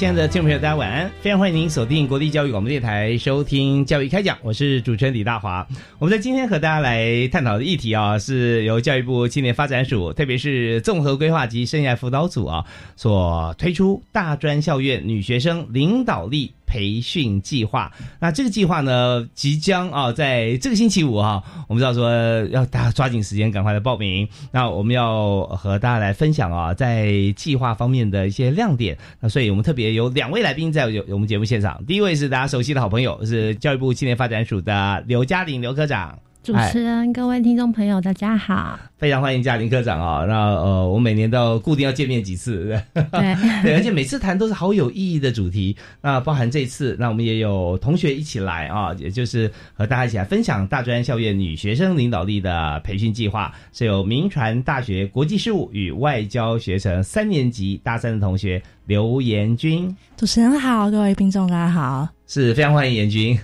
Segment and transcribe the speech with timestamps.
[0.00, 1.10] 亲爱的听众朋友，大家晚安！
[1.20, 5.68] 非常欢迎您锁定国立教育广播电台收听《教育开讲》，我是主持人李大华。
[5.98, 12.64] 我们在今天和大家来探讨的议题啊，是由教育部青年发展署，特别是综合规划及生涯辅导组啊，
[12.96, 16.54] 所推出大专校院女学生领导力。
[16.70, 17.90] 培训计划，
[18.20, 22.08] 那这个计划呢，即将啊，在这个星期五啊，我们知道说
[22.52, 24.28] 要大家抓紧时间，赶快来报名。
[24.52, 28.96] 那我们要和大家来分享啊，在计划方面的一些亮点。
[29.18, 36.16] 那所以我们特别有两位来宾在我们节目现场，第一位是大家熟悉的好朋友，是教育部青年发展署的刘嘉玲刘科长。
[36.42, 38.80] 主持人，各位听众朋友，大家好！
[38.96, 40.24] 非常欢迎嘉玲科长啊！
[40.26, 43.04] 那呃，我每年都固定要见面几次，对
[43.62, 45.76] 对，而且每次谈都是好有意义的主题。
[46.00, 59.94] 那包含这次，那我们也有同学一起来啊，也就是和大家一起来分享大专校院女学生领导力的培训计划，是由明传大学国际事务与外交学程三年级大三的同学刘延军。
[60.16, 62.08] 主持人好，各位听众大家好。
[62.26, 63.36] 是非常欢迎严军，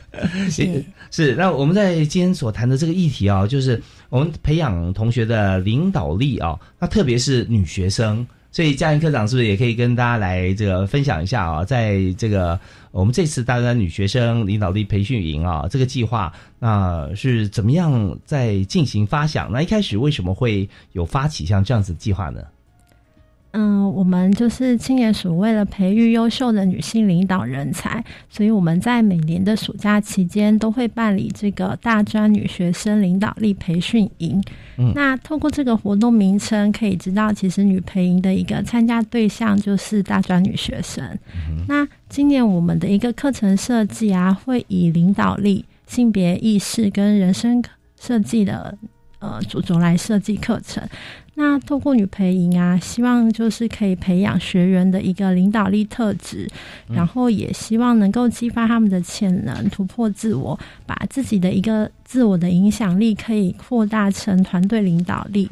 [0.49, 1.34] 是 是。
[1.34, 11.65] 那我们在今天所谈的这个议题啊，就是我们培养同学的领导力啊，那特别是女学生，所以嘉莹科长是不是也可以跟大家来这个分享一下啊？
[11.65, 12.59] 在这个
[12.91, 19.53] 我们这次大专女学生领导力培训营啊，这个计划那是怎么样在进行发想？
[19.53, 22.41] 那一开始为什么会有发起像这样子计划呢？
[23.52, 34.42] 嗯，我们就是青年署为了培育优秀的女性领导人才，所以我们在每年的暑假期间都会办理这个大专女学生领导力培训营。
[34.94, 41.02] 那透过这个活动名称可以知道，其实女培营的一个参加对象就是大专女学生。
[41.66, 47.64] 那今年我们的一个课程设计啊，会以领导力、性别意识跟人生
[47.98, 48.76] 设计的
[49.18, 50.86] 呃主轴来设计课程。
[51.38, 56.48] 那透过女培营啊，希望就是可以培养学员的一个领导力特质，
[56.88, 65.48] 然后也希望能够激发他们的潜能，突破自我，把自己的一个自我的影响力可以扩大成团队领导力。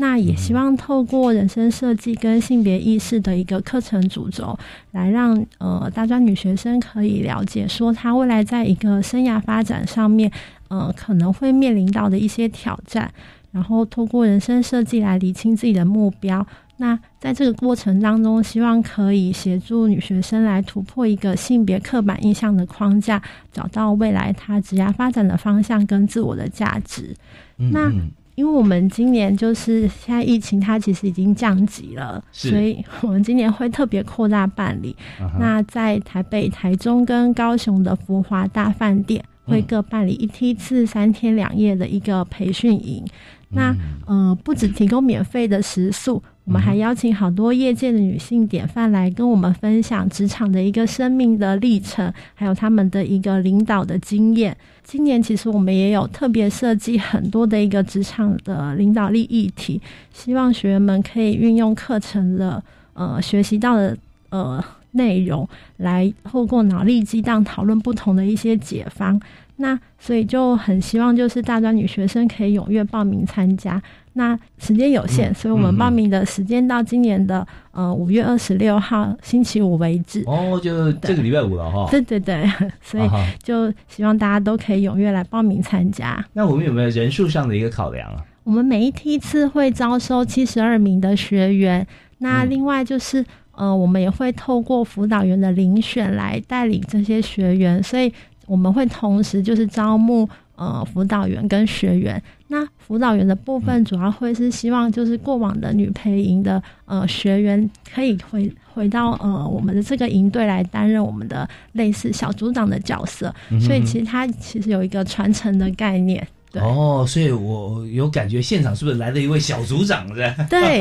[0.00, 4.58] 那也希望透过人生设计跟性别意识的一个课程主轴，
[4.92, 10.30] 来让呃大专女学生可以了解说，她未来在一个生涯发展上面，
[10.68, 13.12] 呃可能会面临到的一些挑战。
[13.50, 16.46] 然后通过人生设计来理清自己的目标。
[16.80, 23.20] 那在这个过程当中，希望可以协助女学生来突破一个性别刻板印象的框架，
[23.52, 27.12] 找到未来她职业发展的方向跟自我的价值。
[27.56, 27.90] 那
[28.36, 34.94] 因为我们今年就是现在疫情，它其实已经降级了，所以我们今年会特别扩大办理。
[35.40, 43.04] 那在台北、台中跟高雄的福华大饭店，会各办理一梯次三天两夜的一个培训营。
[43.50, 43.74] 那
[44.06, 54.56] 呃，不止提供免费的食宿，我们还邀请好多业界的女性典范来跟我们分享职场的一个生命的历程，还有他们的一个领导的经验。
[54.82, 59.80] 今年其实我们也有特别设计很多的一个职场的领导力议题，
[60.12, 62.62] 希望学员们可以运用课程的
[62.94, 63.96] 呃学习到的
[64.30, 64.62] 呃
[64.92, 65.46] 内容，
[65.78, 69.20] 来透过脑力激荡讨论不同的一些解方。
[69.60, 73.80] 那所以就很希望就是大专女学生可以踊跃报名参加。
[74.14, 80.24] 那时间有限，所以我们报名的时间到今年的呃五月二十六号星期五为止。
[80.26, 81.86] 哦，就这个礼拜五了哈。
[81.88, 82.50] 对 对对，
[82.80, 83.08] 所以
[83.42, 86.24] 就希望大家都可以踊跃来报名参加。
[86.32, 88.24] 那我们有没有人数上的一个考量啊？
[88.42, 91.86] 我们每一梯次会招收七十二名的学员。
[92.18, 98.12] 那另外就是呃，我们也会透过辅导员的遴选来带领这些学员，所以。
[98.48, 102.20] 我们会同时就是招募呃辅导员跟学员。
[102.48, 116.26] 那辅导员的部分主要会是希望就是过往的女配营的呃学员可以回回到呃我们的这个营队来担任我们的类似小组长的角色，所以其实它其实有一个传承的概念。
[116.58, 120.08] 对哦，所以我有感觉现场是不是来了一位小组长？
[120.08, 120.14] 是
[120.48, 120.80] 对，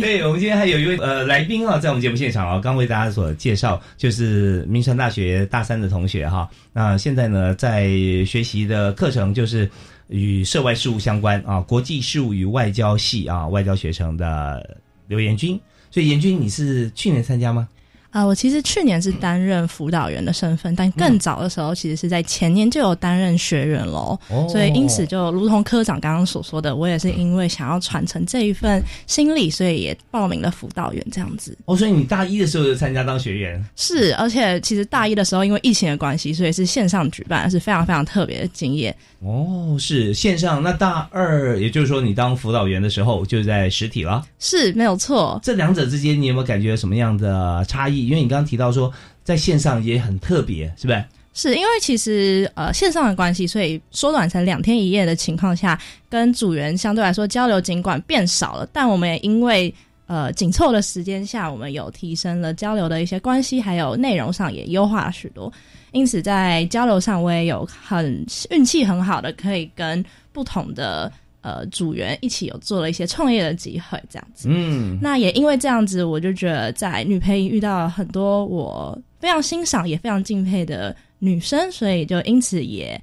[0.00, 6.48] 对，我们今天还有一位呃来宾啊，在我们节目现场啊，刚为大家所介绍，就是明山大学大三的同学哈。
[6.72, 7.88] 那现在呢，在
[8.26, 9.70] 学习的课程就是
[10.08, 15.58] 与涉外事务相关啊，国际事务与外交系啊，外交学程的刘延军。
[15.90, 17.68] 所以延军，你是去年参加吗？
[18.12, 24.18] 啊，我其实去年是担任辅导员的身份，但更早的时候，其实是在前年就有担任学员喽。
[24.50, 31.56] 所以因此，就如同科长刚刚所说的，我也是因为想要传承这一份心力，所以也报名了辅导员这样子。
[31.64, 33.64] 哦，所以你大一的时候就参加当学员？
[33.76, 38.94] 是，而且其实大一的时候因为疫情的关系，所以是线上举办，是非常非常特别的经验。
[39.20, 40.62] 哦，是线上。
[40.62, 44.22] 那大二，也就是说你当辅导员的时候就在实体了？
[44.38, 45.40] 是没有错。
[45.42, 48.01] 这两者之间，你有没有感觉什么样的差异？
[48.06, 48.92] 因为你刚刚提到说，
[49.24, 51.04] 在线上也很特别，是不是？
[51.34, 59.74] 是因为其实呃线上的关系，所以缩短成两天一夜的情况下，跟组员相对来说交流尽管变少了，但我们也因为
[60.06, 65.50] 呃紧凑的时间下，我们有提升了交流的一些关系，还有内容上也优化了许多。
[65.92, 71.10] 因此在交流上，我也有很运气很好的，可以跟不同的。
[71.42, 74.48] 呃，组员一起有做了一些创业的机会，这样子。
[74.48, 83.00] 嗯，那也因为这样子，我就觉得在女配音遇到很多我非常欣赏也非常敬佩的女生，所以就因此也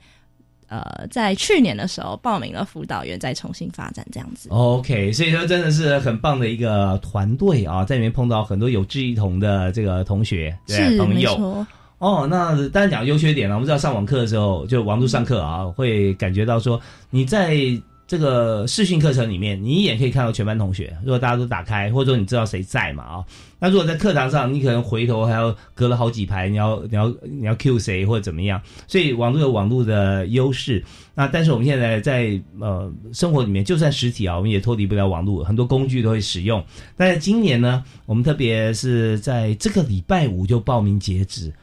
[0.69, 4.47] 呃，在去年的时候报名了辅导员，再重新发展这样子。
[4.51, 11.65] OK，所以说真的是很棒的一个团队啊，在里面碰到很多有志一同的这个同学对朋友。
[11.97, 13.56] 哦，那当然讲优缺点了。
[13.56, 17.57] 我们知道上网课的时候，就网络上课啊，会感觉到说你在。
[18.10, 20.98] 这个视讯课程里面，你一眼可以看到全班同学。
[21.04, 23.24] 如果大家都打开，或者说你知道谁在嘛啊？
[23.60, 28.60] 那如果在课堂上，你可能回头还要隔了好几排，你要 你要你要 Q 谁或者怎么样？
[28.88, 30.84] 所以网络有网络的优势。
[31.14, 36.66] 那但是我们现在在呃生活里面，就算实体啊，我们也脱离不了网络，很多工具都会使用。
[36.98, 41.54] 但是今年呢，我们特别是在这个礼拜五就报名截止，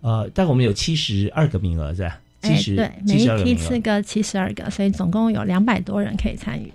[0.00, 2.18] 呃，但我们有七十二个名额，是吧？
[2.40, 6.72] 哎，对，每一批次个七十二个，所以总共有两百多人可以参与。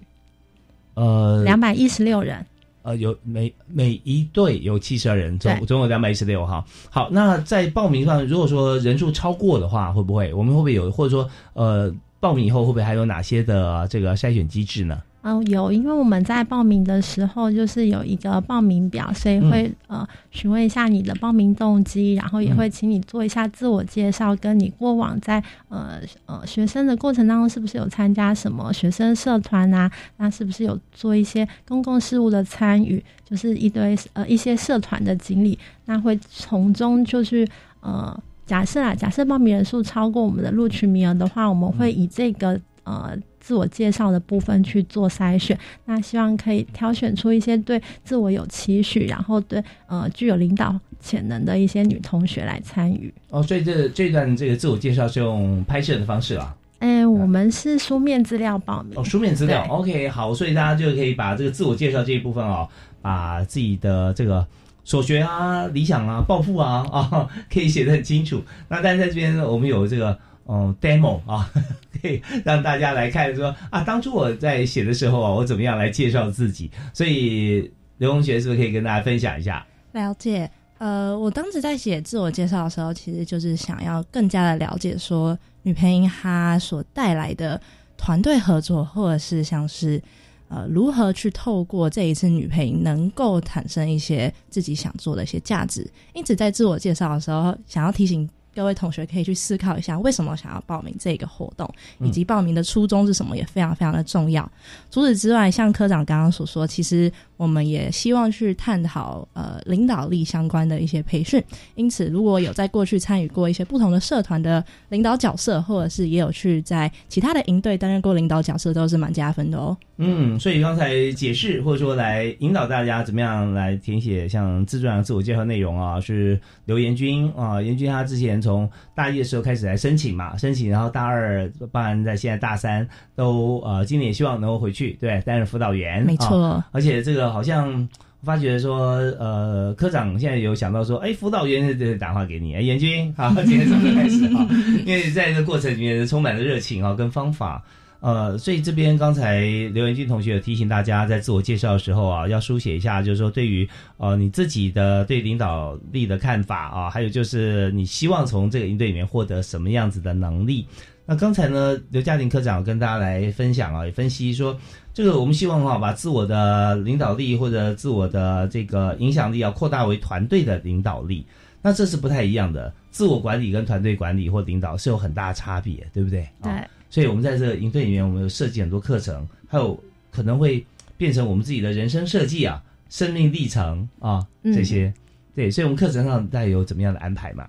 [0.93, 2.45] 呃，两百一十六人。
[2.83, 6.63] 呃，有每每一队有七十二人，总总有两百一十六哈。
[6.91, 10.31] 好，那在报名上，如果说人数超过的话，会不会？
[10.33, 10.91] 我们会不会有？
[10.91, 15.01] 或者说，呃，报名以后会不会还有哪些的这个筛选机制呢？
[15.27, 29.89] 嗯，有，因为我们在报名的时候就是有一个报名表，所以会呃询问一下你的报名动机，然后也会请你做一下自我介绍，跟你过往在呃呃学生的过程当中是不是有参加什么学生社团啊？
[30.17, 33.03] 那是不是有做一些公共事务的参与？
[33.27, 37.47] 就是一堆呃一些社团的经历，那会从中就是
[37.79, 43.17] 呃假设啊，假设报名人数超过我们的录取名额的话，我们会以这个呃。
[43.45, 45.55] 自我介绍的部分去做筛选，
[45.85, 53.13] 那希望可以挑选出一些对自我有期许，然后对呃具有领导潜能的一些女同学来参与。
[53.29, 56.55] 哦，所以这这段这个自我介绍是用拍摄的方式啊？
[56.79, 58.93] 哎，我们是书面资料报名。
[58.95, 62.67] 哦，书面资料，OK，好，所以大家就可以把这个自我介绍这一部分哦，
[62.99, 64.43] 把自己的这个
[64.83, 68.41] 所学啊、理想啊、抱负啊啊， 可以写的很清楚。
[68.69, 70.17] 那但是在这边我们有这个。
[70.45, 71.51] 哦，demo 啊，
[72.01, 76.69] 可以让大家来看说啊，当初我在写的时候啊，我怎么样来介绍自己？
[76.93, 79.65] 所以刘同学是不是可以跟大家分享一下？
[79.93, 87.59] 了解，呃，我当时在写自我介绍的时候，其实就是想要更加的了解说女配音她所带来的
[87.97, 89.99] 团队合作，或者是像是
[90.47, 95.89] 呃如何去透过这一次女配音能够产生一些自己想做的一些价值。
[96.13, 98.29] 因此，在自我介绍的时候，想要提醒。
[98.55, 101.69] 各位同学可以去思考一下，为什么想要报名这个活动，
[101.99, 104.49] 以及报名的初衷是什么，也非常非常的重要。
[104.89, 111.43] 除此之外，像科长刚刚所说，其实我们也希望去探讨呃领导力相关的一些培训。
[111.75, 119.75] 因此，如果有在过去参与过一些不同的社团的领导角色，或者是也有去在其他的营队担任过领导角色，都是蛮加分的哦。
[119.97, 132.85] 嗯，所以刚才解释或者说来引导大家怎么样来填写像自传、自我介绍内容啊，是刘延军啊，延军他之前从大一的时候开始来申请嘛，申请，然后大二，当然在现在大三
[133.15, 137.87] 都呃，今年也希望能够回去对担任辅导员，没错，而且这个好像
[138.21, 144.45] 发觉说，呃，科长现在有想到说，哎，辅导员的打电话给你，哎，严军，好，今天从这开始哈，
[144.85, 147.63] 因为在这个过程里面充满了热情啊，跟方法。
[148.05, 149.39] 呃，所以这边刚才
[149.73, 160.67] 刘元军同学有提醒大家，在自我介绍的时候啊，要书写一下，就是说对于呃你自己的对领导力的看法啊，还有就是你希望从这个营队里面获得什么样子的能力。
[161.07, 164.55] 那刚才呢，刘嘉玲科长跟大家来分享啊，也分析说，
[164.93, 171.25] 这个我们希望哈，把自我的领导力或者自我的这个影响力要扩大为团队的领导力。
[171.59, 176.29] 那这是不太一样的，自我管理跟团队管理或领导是有很大差别，对不对？
[176.43, 176.51] 对。
[176.95, 179.77] 所以，我们在这个营队里面，我们有设计很多课程，还有
[180.09, 184.93] 可能会变成我们自己的人生设计啊、生命历程啊这些。
[185.35, 187.45] 对，所以，我们课程上大概有怎么样的安排嘛？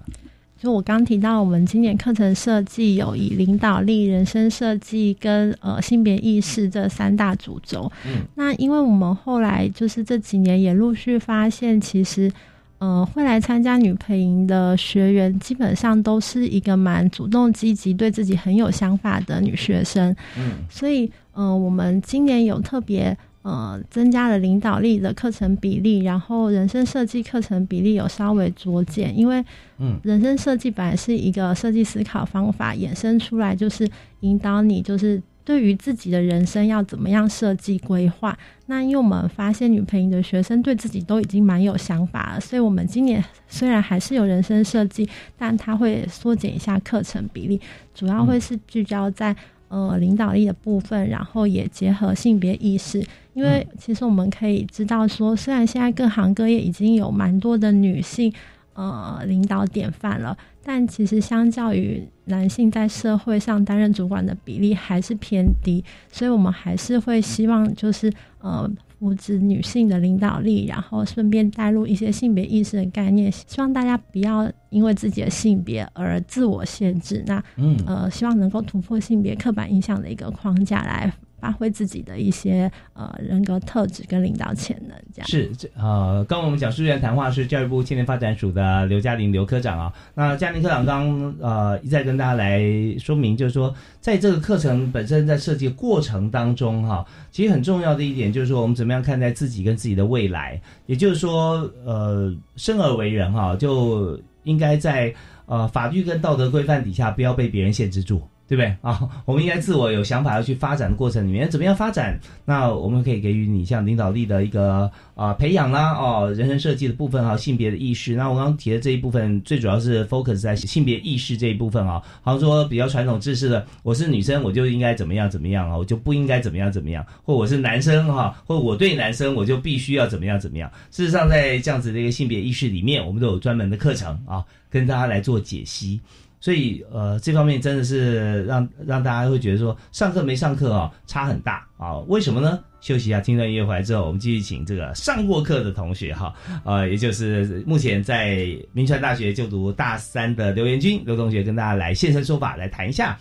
[0.59, 7.89] 就我刚提到，我们今年课程设计有以领导力、人生设计跟呃性别意识这三大主轴。
[8.05, 12.33] 嗯，那因为我们后来就是这几年也陆续发现，其实。
[12.79, 20.15] 呃，会来参加女培营的学员，基本上都是一个蛮主动积极、对自己很有想法的女学生。
[20.39, 29.43] 嗯，所以，呃，我们今年有特别呃增加了领导力的课程比例，然后人生设计课程比例有稍微酌减，因为，
[29.79, 33.89] 嗯，人生设计本来是一个设计思考方法，衍生出来就是
[34.21, 35.23] 引导你，就是。
[35.47, 38.37] 对于自己的人生要怎么样设计规划？
[38.67, 47.61] 那因为我们发现女朋友的学生对自己都已经蛮有想法了，所以我们今年虽然还是有人生设计，但它会缩减一下课程比例，
[47.95, 49.35] 主要会是聚焦在
[49.69, 53.01] 呃领导力的部分，然后也结合性别意识。
[53.33, 58.33] 因为其实我们可以知道说，虽然现在各行各业已经有蛮多的女性
[58.75, 60.37] 呃领导典范了。
[60.69, 68.69] 但其实相较于男性在社会上担任主管的比例还是偏低，所以我们还是会希望就是呃
[68.99, 77.23] 扶持女性的领导力，然后顺便带入一些性别意识的概念，希望大家不要因为自己的性别而自我限制。
[77.29, 81.13] 那嗯呃，希望能够突破性别刻板印象的一个框架来。
[81.47, 89.93] 发挥自己的一些呃人格特质跟领导潜能，这样是这呃，刚我们讲书员谈话是教育部青年发展署的刘嘉玲刘科长啊。
[90.15, 92.61] 那嘉玲科长刚呃一再跟大家来
[92.99, 105.15] 说明，就是说在这个课程本身在设计过程当中哈，其实很重要的一点就是说我们怎么样看待自己跟自己的未来，也就是说呃生而为人哈，就应该在
[105.47, 108.23] 呃法律跟道德规范底下，不要被别人限制住。
[108.49, 109.09] 对不对啊？
[109.25, 112.19] 我们应该自我有想法要去发展的过程里面，怎么样发展？
[112.45, 118.15] 那我们可以给予你像领导力的一个啊培养啦，哦，人生设计的部分哈，性别的意识。
[118.15, 122.01] 那我刚刚提的这一部分，最主要是 focus 在性别意识这一部分啊。
[122.23, 130.71] 好像说比较传统知识的，我是女生，我就应该怎么样怎么样啊，我就不应该怎么样怎么样，或我是男生哈，或我对男生我就必须要怎么样怎么样。
[130.93, 136.01] 事实上，在这样子的一个性别意识里面，我们都有专门的课程啊，跟大家来做解析。
[136.47, 141.99] 所以，呃，这方面真的是让让大家会觉得说，上课没上课啊，差很大啊。
[142.07, 142.63] 为什么呢？
[142.81, 146.33] 休息一下，听段音乐回来之后，我们继续请这个上过课的同学哈，
[146.65, 153.19] 呃，也就是目前在明传大学就读大三的刘元军刘同学，跟大家来现身说法，来谈一下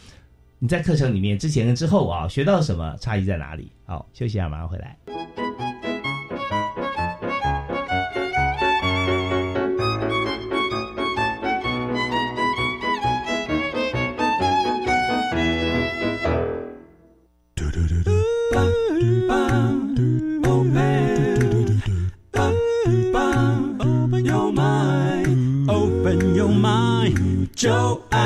[0.60, 3.72] 你在课程里面之前跟之后啊，学到什么，差异在哪里？
[3.88, 4.96] 好，休息一下，马上回来。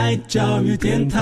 [0.10, 1.22] 爱教育电台。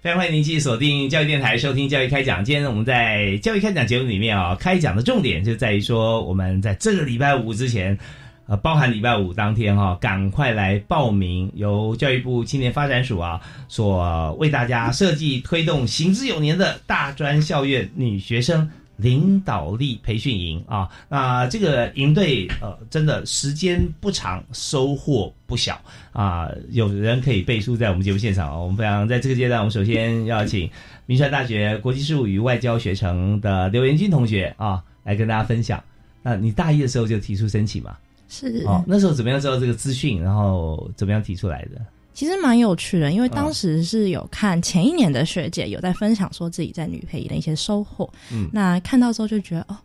[0.00, 2.42] 非常欢迎您继续锁定教育电台，收听教育开讲。
[2.42, 7.98] 今天我们在教育开讲节目里面啊，开讲的重点就在于说，我们在这个礼拜五之前，
[8.46, 13.38] 呃，包含礼拜五当天哈，赶快来报名，由教育部青年发展署啊
[13.68, 18.70] 所为大家设计推动行之有年的大专校院女学生。
[18.96, 25.80] 领导力培训营啊，那这个营队呃，真的时间不长，收获不小
[26.12, 26.50] 啊。
[26.70, 28.58] 有人可以背书在我们节目现场啊。
[28.58, 30.70] 我们非常在这个阶段，我们首先要请
[31.06, 35.82] 明传大学国际事务与外交学程的刘元军同学啊，来跟大家分享。
[36.22, 37.96] 那你大一的时候就提出申请嘛？
[38.28, 41.80] 是哦，那时候怎么样知道这个资讯，然后怎么样提出来的？
[42.14, 49.76] 其实蛮有趣的，因为当时是有看前一年的学姐有在分享说自己在女培的一些收获，嗯，那看到之后就觉得哦，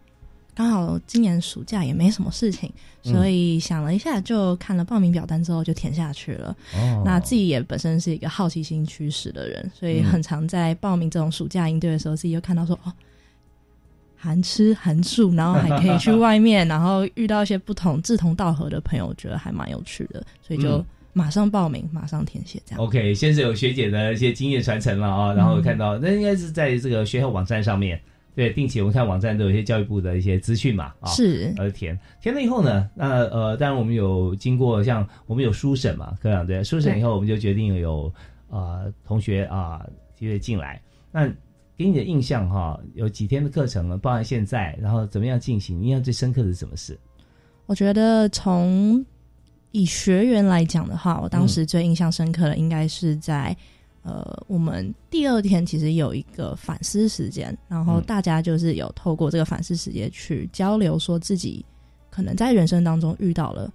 [0.54, 2.72] 刚好今年暑假也没什么事情，
[3.04, 3.14] 嗯。
[3.14, 6.56] 所以想了一下，就看了报名表单之后就填下去了。
[6.76, 7.02] 哦。
[7.06, 12.92] 那自己也本身是一个好奇心驱使的人，所以嗯很常在报名这种暑假营队的时候，自己就看到说哦，
[14.18, 20.86] 含吃含住，然后还可以去外面， 然后遇到一些不同志同道合的朋友，我觉得还蛮有趣的，所以就嗯
[21.18, 22.86] 马上报名，马上填写这样。
[22.86, 28.00] OK，先是有学姐的一些经验传承了啊，然后看到那应该是在这个学校网站上面，
[28.36, 38.14] 对，并且我们看网站都有一些教育部的一些资讯嘛啊，是呃填填了以后呢，那呃，当然我们有经过像我们有书审嘛，科长对，书审以后我们就决定有
[38.50, 39.84] 呃同学啊
[40.16, 40.80] 机会进来，
[41.12, 41.28] 那
[41.76, 46.98] 给你的印象哈、有几天的课程呢，包含现在，然后怎么样进行，印象最深刻的是什么事？
[47.66, 49.04] 我觉得从
[49.72, 53.56] 以学员来讲的话，我当嗯时最印象深刻的应该是在、
[54.02, 58.04] 呃，我们第二天其实有一个反思时间，然后嗯。
[58.08, 61.64] 大家就是有透过这个反思时间去交流，说自己
[62.10, 63.72] 可能在人生当中遇到了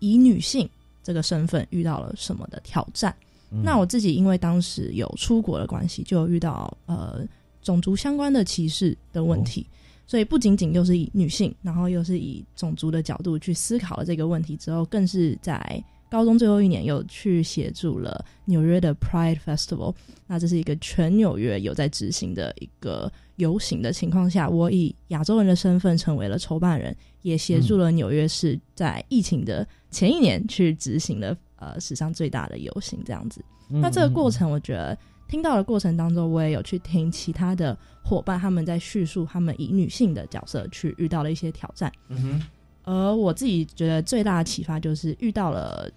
[0.00, 0.68] 以女性
[1.02, 3.14] 这个身份遇到了什么的挑战。
[3.50, 3.62] 嗯。
[3.62, 7.20] 那我自己因为当时有出国的关系，就遇到呃
[7.62, 9.66] 种族相关的歧视的问题，
[10.06, 19.94] 所以不仅仅又是以女性，然后又是以种族的角度去思考了这个问题之后，更是在高中最后一年又去协助了纽约的 Pride Festival。
[20.26, 33.44] 那这是一个全纽约有在执行的一个游行的情况下，我以亚洲人的身份成为了筹办人，也协助了纽约市在疫情的前一年去执行了呃史上最大的游行，这样子。
[33.68, 34.96] 嗯那这个过程，我觉得
[35.28, 41.90] 听到的过程当中，我也有去听其他的伙伴他们在叙述他们以女性的角色去遇到了一些挑战。
[42.08, 42.42] 嗯哼，
[42.84, 45.90] 而我自己觉得最大的启发就是遇到了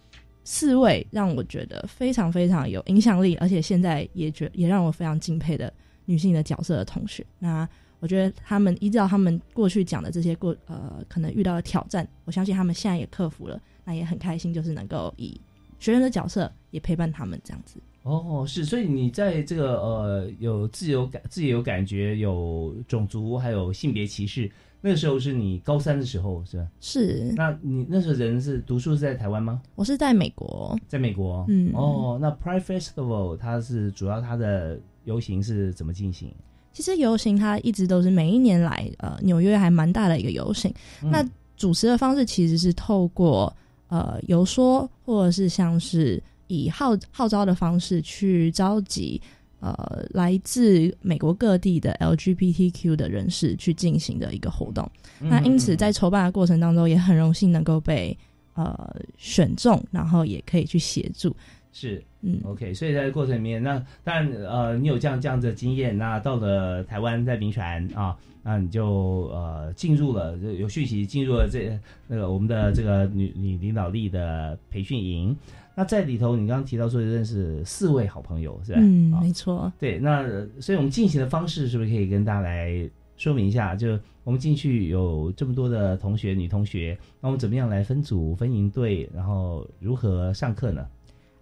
[0.43, 5.71] 四位让我觉得非常非常有影响力，而且现在也觉也让我非常敬佩的
[6.05, 7.23] 女性的角色的同学。
[7.37, 7.67] 那
[7.99, 15.39] 我觉得他们依照他们过去讲的这些过呃可能遇到的挑战，我相信他们现在也克服了，那也很开心，就是能够以
[15.79, 17.79] 学员的角色也陪伴他们这样子。
[18.03, 24.49] 哦，是，所以你在这个呃有自由感、自己有感觉、有种族还有性别歧视，
[24.81, 26.67] 那个时候是你高三的时候是吧？
[26.79, 29.61] 是，那你那时候人是读书是在台湾吗？
[29.75, 31.45] 我是在美国，在美国？
[31.49, 36.33] 嗯哦，那 Pride Festival 它是主要它的游行是怎么进行？
[36.71, 40.73] 其实游行它一直都是每一年来呃纽约还蛮大的一个游行。
[41.03, 41.23] 嗯那
[41.57, 43.53] 主持的方式其实是透过
[43.89, 49.21] 呃游说，或者是像是以号号召的方式去召集
[49.61, 54.83] 呃来自美国各地的 LGBTQ 的人士去进行的一个活动。
[55.21, 58.17] 嗯那因此在筹办的过程当中，也很荣幸能够被
[58.55, 61.35] 呃选中，然后也可以去协助。
[61.71, 75.35] 是嗯，OK，所以在过程里面，那当然呃，你有这样这样的经验，那到了台湾在民权啊，那你就呃进入了有讯息进入了这那个我们的这个女女领导力的培训营。
[75.79, 78.79] 那在里头，你刚刚提到说认识四位好朋友，是吧？
[78.81, 79.71] 嗯，啊没错。
[79.79, 83.77] 对，那呃所以我们进行的方式是不是可以跟大家来说明一下？
[83.77, 90.85] 就我们进去有这么多的同学，女同学，那我们怎么样来分组、分营队，然后如何上课呢？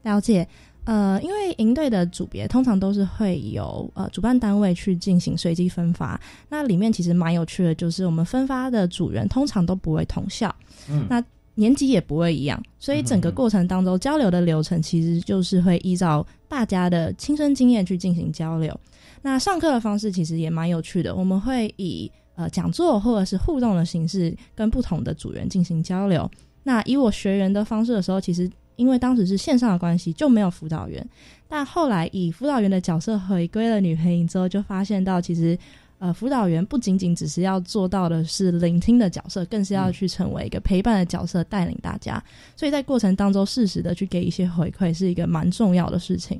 [0.04, 0.48] 了解，
[0.84, 10.56] 呃，因为营队的组别通常都是会有呃主办单位去进行随机分发，那里面其实蛮有趣的，就是我们分发的组员通常都不会同校，
[10.92, 11.20] 嗯那
[11.58, 18.80] 年级也不会一样，所以整个过程当中交流的流程其实就是会依照大家的亲身经验去进行交流。
[19.24, 26.30] 那上课的方式其实也蛮有趣的，我们会以呃讲座或者是互动的形式跟不同的组员进行交流。
[26.64, 31.04] 那以我学员的方式的时候，其实因为当时是线上的关系，就没有辅导员。
[31.48, 35.58] 但后来以辅导员的角色回归了女陪营之后，就发现到其实
[36.00, 42.24] 呃，辅导员不仅仅只是要做到的是聆听的角色，更是要去成为一个陪伴的角色，带领大家。
[42.56, 46.40] 所以在过程当中，适时的去给一些回馈，是一个蛮重要的事情。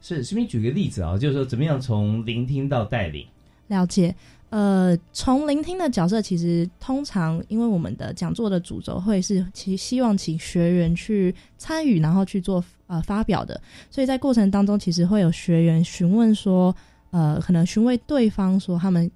[0.00, 3.26] 是，顺便举个例子啊，就是说怎么样从聆听到带领。
[3.68, 4.14] 了解，
[4.50, 13.58] 呃，从聆听的角色，其实通常因为我们的讲座的主轴会是其希望请学员去参与，然后去做呃发表的，
[13.90, 16.74] 所以在过程当中，其实会有学员询问说，
[17.14, 19.08] 呃，可能询问对方说他们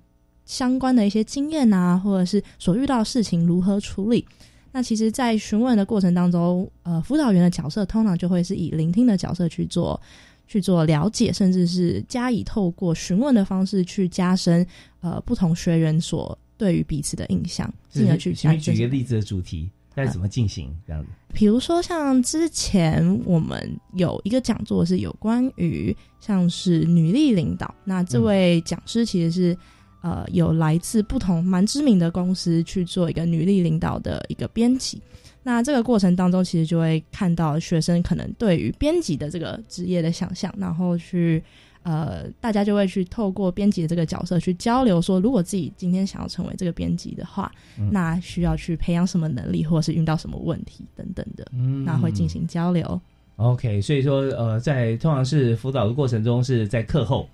[0.45, 4.25] 相关的一些经验啊，或者是所遇到的事情如何处理。
[4.71, 10.01] 那其实，在询问的过程当中，呃，辅导员的角色通常就会是以聆听的角色去做
[10.47, 14.65] 去做了解，甚至是加以透过询问的方式去加深
[15.01, 21.11] 呃不同学员所对于彼此的印象，进而去举个例子的主题，该怎么进行这样子？
[21.35, 29.59] 比如说，像之前我们有一个讲座是有关于像是女力领导，那这位讲师其实是、
[30.01, 35.03] 呃有来自不同蛮知名的公司去做一个女力领导的一个编辑。
[35.43, 41.43] 那这个过程当中，其实就会看到学生可能对于编辑的这个职业的想象，然后去
[41.83, 53.01] 呃，大家就会去透过编辑的这个角色去交流，说如果自己今天想要成为这个编辑的话，嗯那需要去培养什么能力，或者是遇到什么问题等等的，嗯那会进行交流。
[53.37, 57.29] OK，所以说呃，在通常是辅导的过程中是在课后，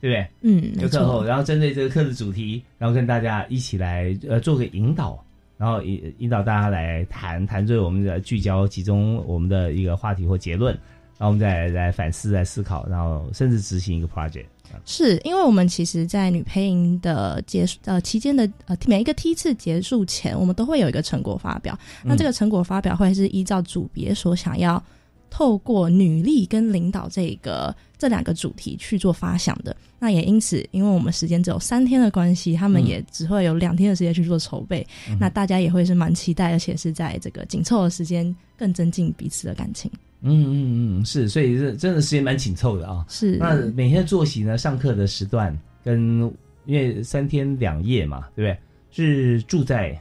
[0.00, 0.26] 对不对？
[0.40, 5.22] 嗯，课后，然后针对这个课的主题，然后跟大家一起来呃做个引导，
[5.58, 10.74] 然后引引导大家来谈谈对我们的聚焦集中我们的一个话题或结论，
[11.20, 14.46] 然后我们再来来反思、来思考，然后甚至执行一个 project。
[14.86, 21.78] 是因为我们其实，在女配音的结束呃期间的呃每一个梯次结束前，我们都会有一个成果发表。
[22.02, 24.82] 那这个成果发表会是依照组别所想要
[25.28, 29.76] 透过女力跟领导这个这两个主题去做发想的。
[29.98, 34.86] 那也因此，因为我们时间只有三天的关系，他们嗯也只会有两天的时间去做筹备。
[35.10, 39.90] 嗯那大家也会是蛮期待，而且是在这个紧凑的时间更增进彼此的感情。
[40.22, 43.04] 嗯嗯嗯，是，所以这真的时间蛮紧凑的啊。
[43.08, 44.58] 是，那每天的作息呢？
[44.58, 46.20] 上课的时段跟
[46.66, 48.58] 因为三天两夜嘛，对不对？
[48.92, 49.98] 是住在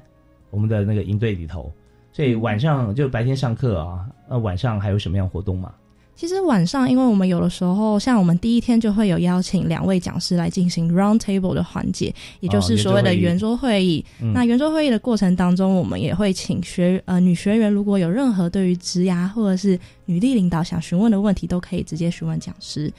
[0.49, 1.71] 我们的那个营队里头，
[2.11, 5.73] 所以晚上就白天上课啊，那晚上还有什么样活动吗？
[6.19, 14.03] 其实晚上，因为我们有的时候，像我们第一天就会有邀请两位讲师来进行 round table 的环节，也就是所谓的圆桌会议。
[14.21, 22.91] 嗯那圆桌会议的过程当中，我们也会请学呃女学员，如果有任何对于职涯或者是女力领导想询问的问题，都可以直接询问讲师。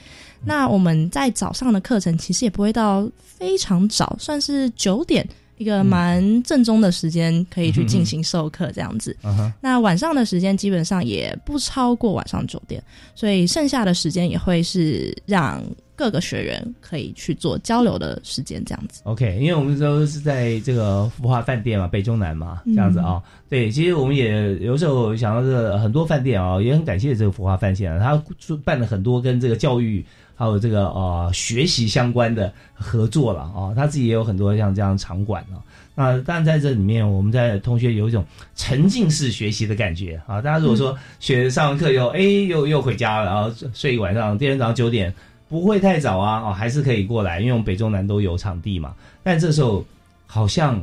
[0.42, 5.28] 那我们在早上的课程其实也不会到非常早，算是九点。
[5.60, 9.14] 一个蛮正宗的时间可以去进行授课这样子，
[9.60, 12.82] 那晚上的时间基本上也不超过晚上九点，
[13.14, 15.62] 所以剩下的时间也会是让
[15.94, 19.02] 各个学员可以去做交流的时间，这样子。
[19.04, 30.02] OK，因为我们都是在这个福华饭店嘛，北中南嘛，这样子啊、对，其实我们也有时候想到这个很多饭店啊、也很感谢这个福华饭店啊，他办了很多跟这个教育
[30.40, 35.60] 还有这个呃学习相关的合作了啊、他自己也有很多像这样场馆啊。
[35.94, 38.24] 那但在这里面，我们在同学有一种
[38.56, 40.40] 沉浸式学习的感觉啊。
[40.40, 45.14] 大家如果说学上完课以后，哎，又又回家了，然后睡一晚上，第二天早上九点。
[45.46, 48.94] 不会太早啊，哦，还是可以过来，因为我们北中南都有场地嘛。
[49.22, 49.84] 但这时候
[50.26, 50.80] 好像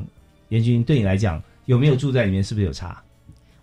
[0.50, 3.02] 严军对你来讲，有没有住在里面，是不是有差？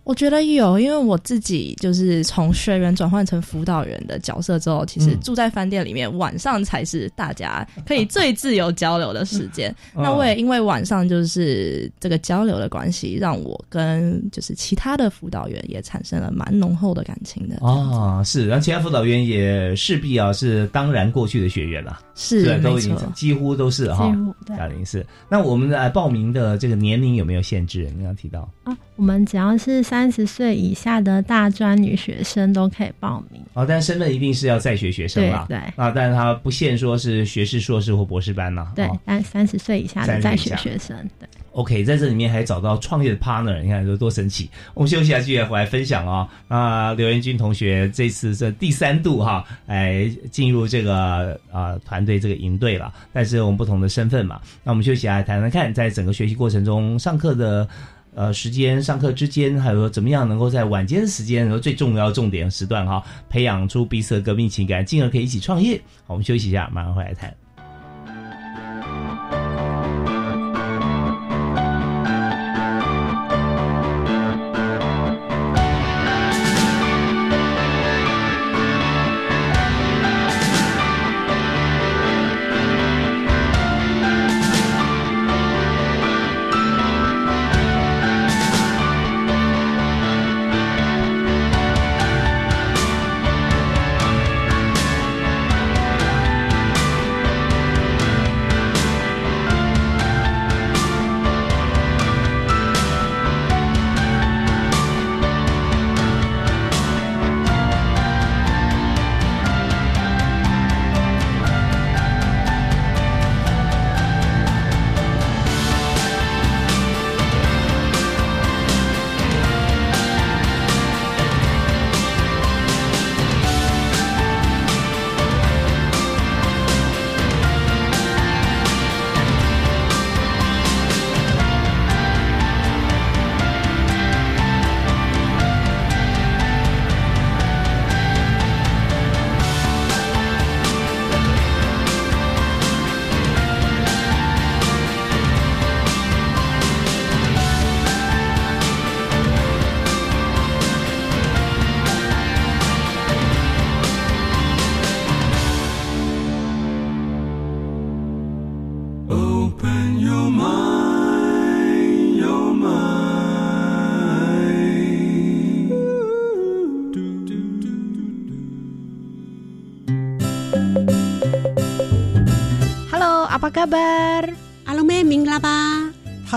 [0.05, 9.75] 我觉得有，因为我自己就是从学员转换成辅导员的角色之后，其实嗯住在饭店里面，晚上才是大家可以最自由交流的时间。
[9.97, 17.57] 嗯那我也因为晚上就是这个交流的关系，让我跟就是其他的辅导员也产生了蛮浓厚的感情的。
[17.61, 22.95] 哦，是，然后其他辅导员也势必啊是当然过去的学员了，是对，都已经。
[23.15, 24.15] 几乎都是哈
[24.45, 27.83] 对哑铃是，那我们的报名的这个年龄有没有限制？
[27.85, 33.41] 你刚刚提到啊，我们只要是三十岁以下的大专女学生都可以报名。
[33.53, 35.45] 哦，但身份一定是要在学学生啦。
[35.47, 41.25] 对对啊，但是他不限说是学士、硕士或博士班呐、对哦，但三十岁以下的在学学生，对。
[41.53, 44.49] OK，在这里面还找到创业的 partner，你看多多神奇。
[44.73, 46.27] 我们休息一下，继续回来分享哦。
[46.49, 54.41] 那，刘元军同学这次这第三度哈，来进入这个啊团队这个营队了，但是我们不同的身份嘛。
[54.65, 57.65] 那我们休息一下，谈谈看，在整个学习过程中，上课的
[58.15, 65.77] 呃时间、上课之间，还有说怎么样能够在晚间时间，然后最重要重点时段哈，培养出彼此的革命情感，进而可以一起创业。
[66.07, 67.44] 好，我们休息一下，马上回来谈。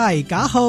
[0.08, 0.62] 嗨嘎好，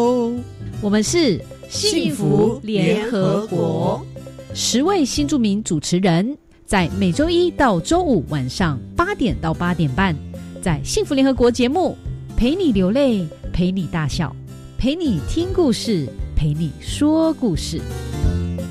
[0.81, 4.05] 我们是幸福联合国，
[4.53, 10.13] 十位新著名主持人，在每周一到周五晚上八点到八点半，
[10.61, 11.95] 在幸福联合国节目，
[12.35, 14.35] 陪你流泪，陪你大笑，
[14.77, 17.79] 陪你听故事，陪你说故事，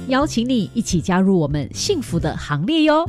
[0.09, 3.09] 邀请你一起加入我们幸福的行列哟。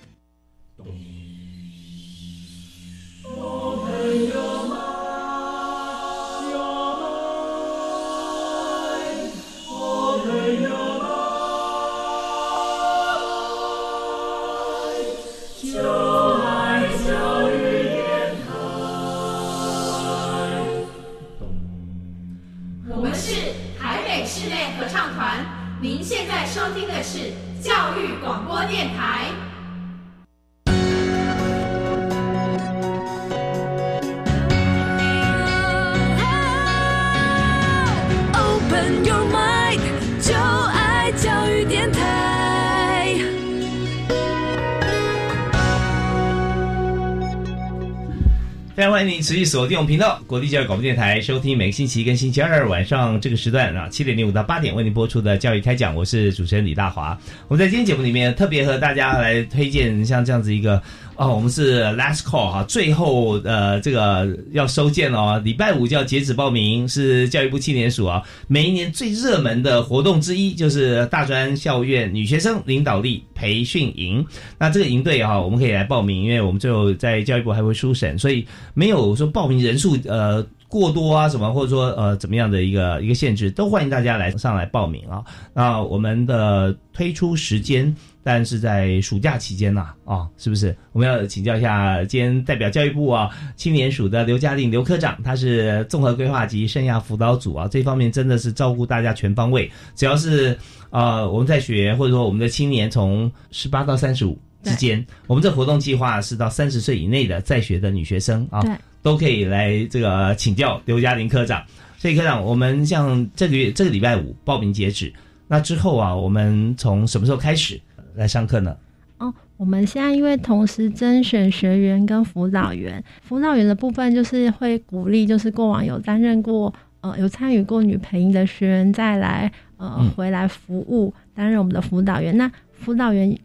[48.81, 57.15] 非常欢迎你持续锁定我们频道国立教育广播电台，收听每个星期一跟星期二晚上这个时段啊七点零五到八点为您播出的教育开讲，我是主持人李大华。
[57.47, 60.81] 我们在今天节目里面特别和大家来推荐像这样子一个。
[61.17, 74.25] 哦，我们是 last call 哈，最后呃这个要收件哦，礼拜五就要截止报名，是教育部青年署啊，每一年最热门的活动之一就是大专校院女学生领导力培训营。
[74.57, 85.23] 那这个营队哈，我们可以来报名，因为我们最后在教育部还会初审，所以没有说报名人数呃过多啊什么，或者说呃怎么样的一个一个限制，都欢迎大家来上来报名啊。
[85.53, 87.95] 那我们的推出时间。
[88.23, 90.77] 但是在暑假期间呐，啊，是不是？
[90.91, 99.67] 我们要请教一下，今天代表教育部啊，青年署的刘嘉玲刘科长，他是综合规划及生涯辅导组啊，这方面真的是照顾大家全方位。
[99.95, 100.55] 只要是
[100.91, 108.61] 呃我们在学，或者说我们的青年从十八到三十五之间，我们这活动计划是到三十岁以内的在学的女学生啊，
[109.01, 111.63] 都可以来这个请教刘嘉玲科长。
[111.97, 115.13] 所以科长，我们像这个月这个礼拜五报名截止，
[115.47, 117.79] 那之后啊，我们从什么时候开始？
[118.15, 118.75] 来上课呢？
[119.19, 132.35] 哦，我们现在因为同时甄选学员跟辅导员，辅导员的部分就是会鼓励，就是过往有担任过呃有参与过女培营的学员再来呃回来服务担任我们的辅导员。
[132.35, 133.37] 那辅导员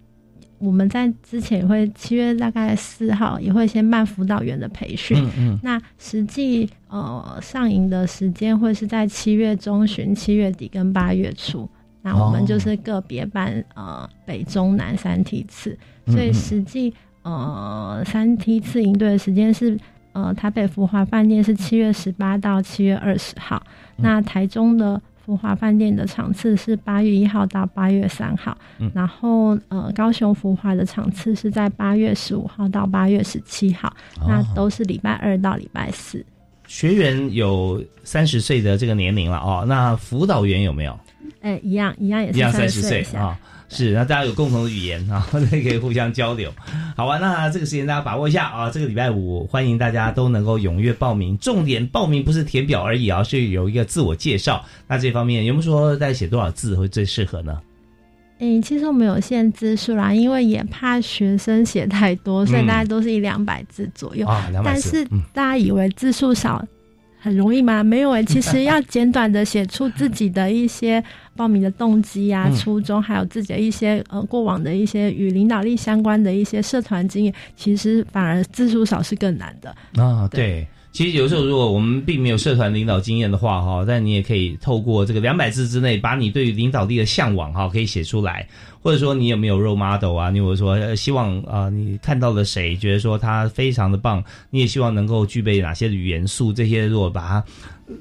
[0.59, 5.17] 我们在之前也会七月大概四号也会先办辅导员的培训。
[5.19, 5.61] 嗯嗯。
[5.63, 11.69] 那实际呃上营的时间会是在七月中旬、七月底跟八月初。
[12.03, 19.77] 那我们就是个别办呃北中南三梯次，所以实际呃三梯次营队的时间是
[20.13, 23.61] 呃台北福华饭店是七月十八到七月二十号，
[23.97, 28.57] 那台中的福华饭店的场次是八月一号到八月三号，
[28.95, 33.93] 然后呃高雄福华的场次是在八月十五号到八月十七号，
[34.29, 36.25] 那都是礼拜二到礼拜四。
[36.69, 40.97] 学员有三十岁的这个年龄了哦，那辅导员有没有？
[41.41, 46.53] 哎，一样一样也是三十岁啊，是，那大家有共同的语言啊， 可以互相交流。
[46.97, 51.37] 好吧，那这个时间大家把握一下啊，这个礼拜五欢迎大家都能够踊跃报名。
[51.39, 54.65] 重点报名不是填表而已啊，是有一个自我介绍。
[54.87, 57.61] 那这方面有没有说大家写多少字会最适合呢？
[58.39, 64.27] 嗯，其实我们有限字数啦，因为也怕学生写太多，所以大家都是一两百字左右。
[64.27, 66.63] 啊，但是大家以为字数少。
[67.27, 67.83] 很容易吗？
[67.85, 71.03] 没有诶，其实要简短的写出自己的一些
[71.35, 80.29] 报名的动机啊、初衷，还有自己的一些呃过往的一些与领导力相关的一些社团经验，其实反而字数少是更难的啊。
[80.29, 80.67] 对。
[80.97, 88.49] 其实有时候，如果我们并没有社团领导经验的话，哈，但你也可以透过这个两百字之内，把你对于领导力的向往，哈，可以写出来。
[88.81, 90.31] 或者说，你有没有 role model 啊？
[90.31, 96.51] 你有说希望啊，你看到了谁，觉得说他非常的棒，你也希望能够具备哪些元素？
[96.51, 97.45] 这些如果把它。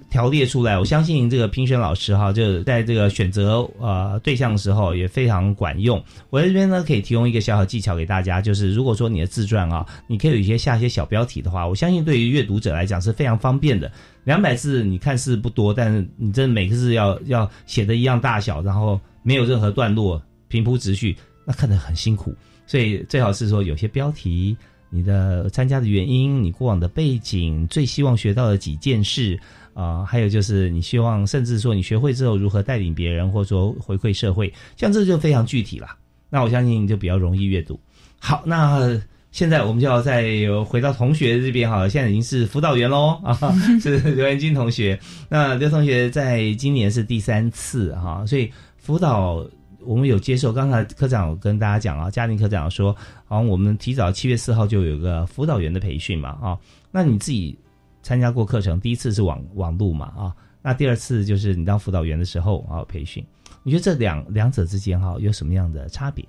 [0.09, 6.03] 条列出来，我相信这个评选老师哈，就在这个选择呃对象的时候也非常管用。
[6.29, 13.91] 我在这边呢，可以提供一个小小技巧给大家，就是如果说你的自传啊，你可以有一些下一些小标题的话，我相信对于阅读者来讲是非常方便的。
[14.23, 22.33] 两百字你看似不多，但是你真的每个字要要写的一样大小，然后没有任何段落，平铺直叙，那看得很辛苦。
[22.65, 24.57] 所以最好是说有些标题，
[24.89, 29.39] 你的参加的原因，你过往的背景，最希望学到的几件事。
[29.75, 35.87] 啊，还有就是你希望，甚至说你学会之后如何带领别人，或者说回馈社会，像这就非常具体了。
[36.29, 37.77] 那我相信就比较容易阅读。
[38.17, 38.97] 好，那
[39.31, 40.25] 现在我们就要再
[40.65, 43.37] 回到同学这边哈，现在已经是辅导员喽啊，
[43.83, 44.97] 是刘元军同学。
[45.27, 49.45] 那刘同学在今年是第三次哈，所以辅导
[49.81, 50.53] 我们有接受。
[50.53, 56.57] 刚才科长跟大家讲啊，家庭科长说，好像我们提早七月四号就有个辅导员的培训嘛啊，
[56.91, 57.57] 那你自己。
[58.05, 63.25] 参加过课程，第一次是网网路嘛啊，那第二次就是你当辅导员的时候啊培训，
[63.63, 66.23] 你觉得这两两者之间哈有什么样的差别？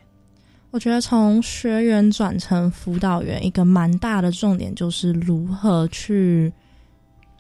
[0.70, 6.50] 我觉得从学员转成辅导员，一个蛮大的重点就是如何去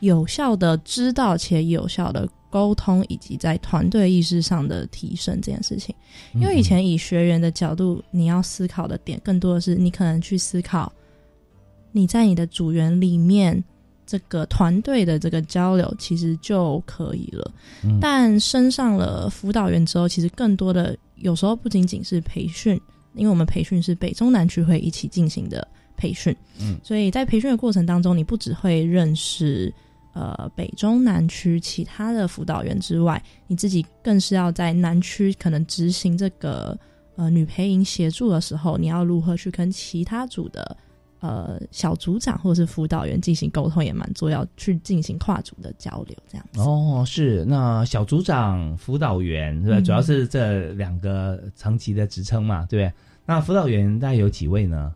[0.00, 5.94] 有效的知道且有效的沟通，以及在团队意识上的提升这件事情。
[6.34, 10.92] 因为以前以学员的角度，你要思考的点更多的是你可能去思考
[11.90, 13.64] 你在你的组员里面。
[14.06, 17.52] 这个团队的这个交流其实就可以了，
[18.00, 22.80] 但升上了辅导员之后，其实更多的有时候不仅仅是培训，
[23.14, 25.66] 因为我们培训是北中南区会一起进行的
[25.96, 29.74] 培训，嗯，所以在培训的过程当中，你不只会认识
[30.14, 36.78] 呃北中南区其他的辅导员之外，你自己更是要在南区可能执行这个
[37.16, 40.76] 呃女培营协助的时候，你要如何去跟其他组的。
[41.20, 46.60] 呃，小组长或者是辅导员进行沟通也蛮重要，去进行跨组的交流，这样子。
[46.60, 49.80] 哦，是那小组长、辅导员是吧？
[49.80, 52.92] 主要是这两个层级的职称嘛，对不对？
[53.24, 54.94] 那辅导员大概有几位呢？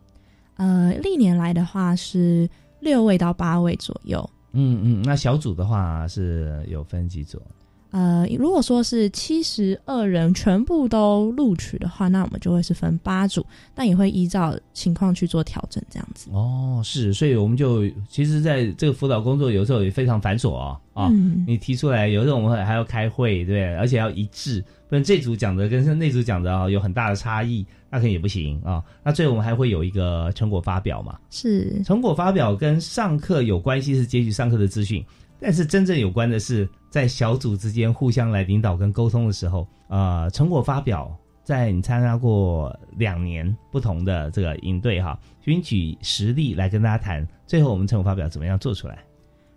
[0.57, 2.47] 呃，历年来的话是
[2.79, 4.29] 六位到八位左右。
[4.53, 7.41] 嗯嗯，那小组的话是有分几组？
[7.91, 16.29] 呃，如果说是七十二人全部都录取的话，那我们就会是分八组，但也会依照情况去做调整，这样子。
[16.31, 21.09] 哦，是，所以我们就其实在这个辅导工作有时候也非常繁琐啊啊！
[21.45, 28.81] 你提出来，有时候我们还要开会，对，而且要一致，不然这组讲的跟那组讲的啊有很大的差异，那肯定也不行啊。
[29.03, 31.19] 那最后我们还会有一个成果发表嘛？
[31.29, 35.03] 是，成果发表跟上课有关系，是接取上课的资讯。
[35.41, 41.11] 但是真正有关的是，在小组之间互相来领导跟沟通的时候，呃，成果发表，
[41.43, 48.99] 在你参加过两年不同的这个营队哈，均举实例来跟大家谈，最后我们成果发表怎么样做出来？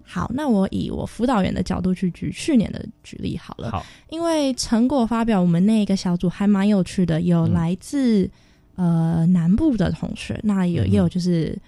[0.02, 3.70] 好，那我以我辅导员的角度去举去年的举例好了。
[3.70, 8.30] 好，因为成果发表，我们那个小组还蛮有趣的，有来自
[8.76, 11.58] 呃南部的同学，那有也有就是。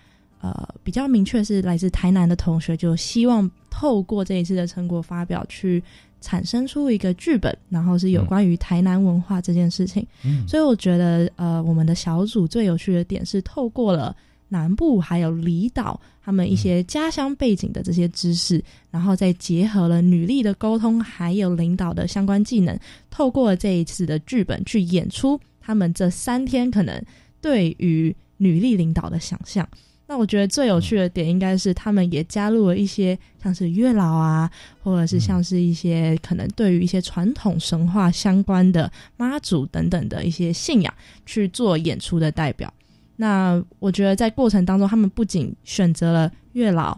[0.47, 5.83] 呃，比较明确是来自台南的同学，就希望透过这一次的成果发表，去
[6.21, 10.07] 产生出一个剧本，然后是有关于台南文化这件事情。
[10.25, 14.15] 嗯，所以我觉得，呃，我们的小组最有趣的点是透过了
[14.49, 22.79] 南部还有离岛他们一些家乡背景的这些知识，然后再结合了女力的沟通还有领导的相关技能，
[23.11, 27.03] 透过这一次的剧本去演出他们这三天可能
[27.41, 29.69] 对于女力领导的想象。
[30.09, 34.49] 那我觉得最有趣的点应该是，他们也加入了一些像是月老啊，
[34.83, 40.95] 或者是像是一些可能对于一些传统神话相关的妈祖等等的一些信仰
[41.25, 42.73] 去做演出的代表。
[43.17, 46.97] 那我觉得在过程当中，他们不仅选择了月老、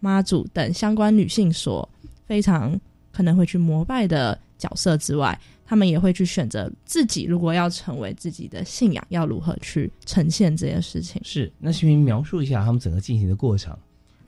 [0.00, 1.88] 妈祖等相关女性所
[2.26, 2.78] 非常
[3.12, 5.38] 可能会去膜拜的角色之外。
[5.70, 11.20] 他们也会去选择自己，如果要成为自己的信仰，要如何去呈现这件事情？
[11.22, 13.76] 是，那请您描述一下他们整个进行的过程。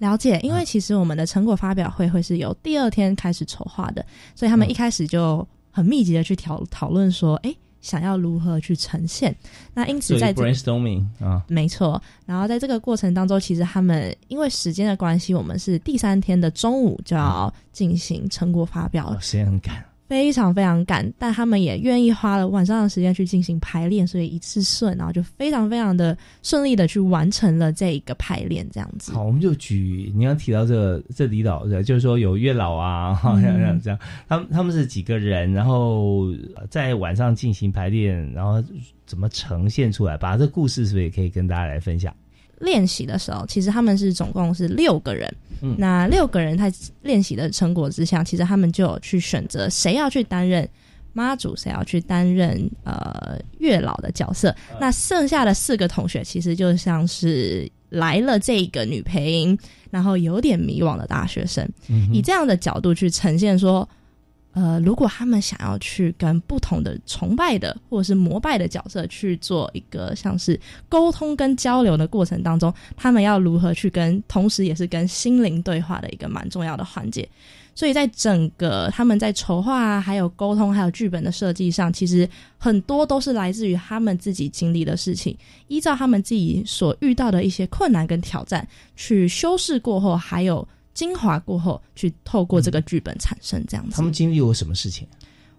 [0.01, 4.05] 了解，因为其实我们的成果发表会会是由第二天开始筹划的，
[4.35, 9.35] 所以他们一开始就很密集的去讨讨论说，哎，想要如何去呈现。
[9.73, 12.03] 那因此在 brainstorming 啊，没错。
[12.27, 19.83] 然后在这个过程当中，其实他们因为时间的关系，我们是第三天的中午就要进行成果发表了，时间很赶。
[20.11, 29.13] 非常非常赶，但他们也愿意花了晚上的时间去进行排练，所以一次顺，然后就非常非常的顺利的去完成了这一个排练，这样子。
[29.13, 33.97] 好，我们就举你刚提到这个这李导的，就是说有月老啊，这样这样，
[34.27, 36.27] 他们他们是几个人，然后
[36.69, 38.61] 在晚上进行排练，然后
[39.07, 40.17] 怎么呈现出来？
[40.17, 42.13] 把这故事是不是也可以跟大家来分享？
[42.61, 45.29] 练习的时候，其实他们是总共是六个人。
[45.63, 50.67] 嗯，那六个人在练习的成果之下，其实他们就有去选择谁要去担任
[51.13, 54.55] 妈祖，谁要去担任呃月老的角色。
[54.81, 59.59] 那剩下的四个同学，其实就像是来了这个女配音，
[59.91, 61.69] 然后有点迷惘的大学生，
[62.13, 63.89] 以这样的角度去呈现说。
[64.53, 77.29] 呃，如果他们想要去跟不同的崇拜的或者是膜拜的角色去做一个像是沟通跟交流的过程当中，他们要如何去跟，同时也是跟心灵对话的一个蛮重要的环节。
[77.77, 82.29] 所以在整个他们在筹划、啊还有沟通、还有剧本的设计上，其实
[82.59, 85.35] 很多都是来自于他们自己经历的事情，
[85.69, 90.67] 依照他们自己所遇到的一些困难跟挑战去修饰过后，还有。
[90.95, 93.97] 精华过后，去透过这个剧本产生这样子。
[93.97, 95.07] 他们经历过什么事情？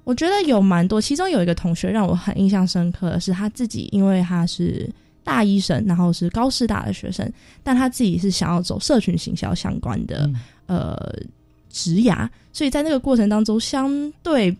[0.03, 4.89] 我觉得有蛮多，其中有一个同学让我很印象深刻的是，他自己因为他是
[5.23, 7.31] 大医生，然后是高师大的学生，
[7.63, 10.29] 但他自己是想要走社群行销相关的
[10.65, 10.97] 呃
[11.69, 14.55] 职涯，所以在那个过程当中，相对。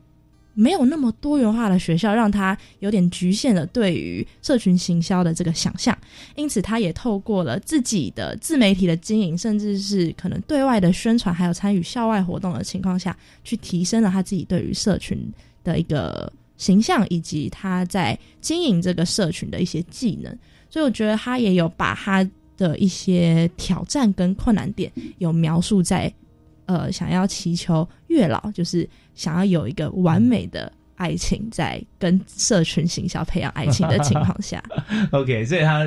[0.53, 5.97] 没有那么多元化的学校，让他有点局限了对于社群行销的这个想象，
[6.35, 15.17] 因此他也透过了自己的自媒体的经营，甚至是可能对外的宣传，还有参与校外活动的情况下去提升了他自己对于社群
[15.63, 20.37] 的一个形象，以及他在经营这个社群的一些技能。
[20.69, 26.13] 所以我觉得他也有把他的一些挑战跟困难点有描述在。
[26.71, 34.63] 呃，想要祈求月老，就是想要有一个完美的爱情，在跟社群行销培养爱情的情况下，
[35.11, 35.83] OK，所以他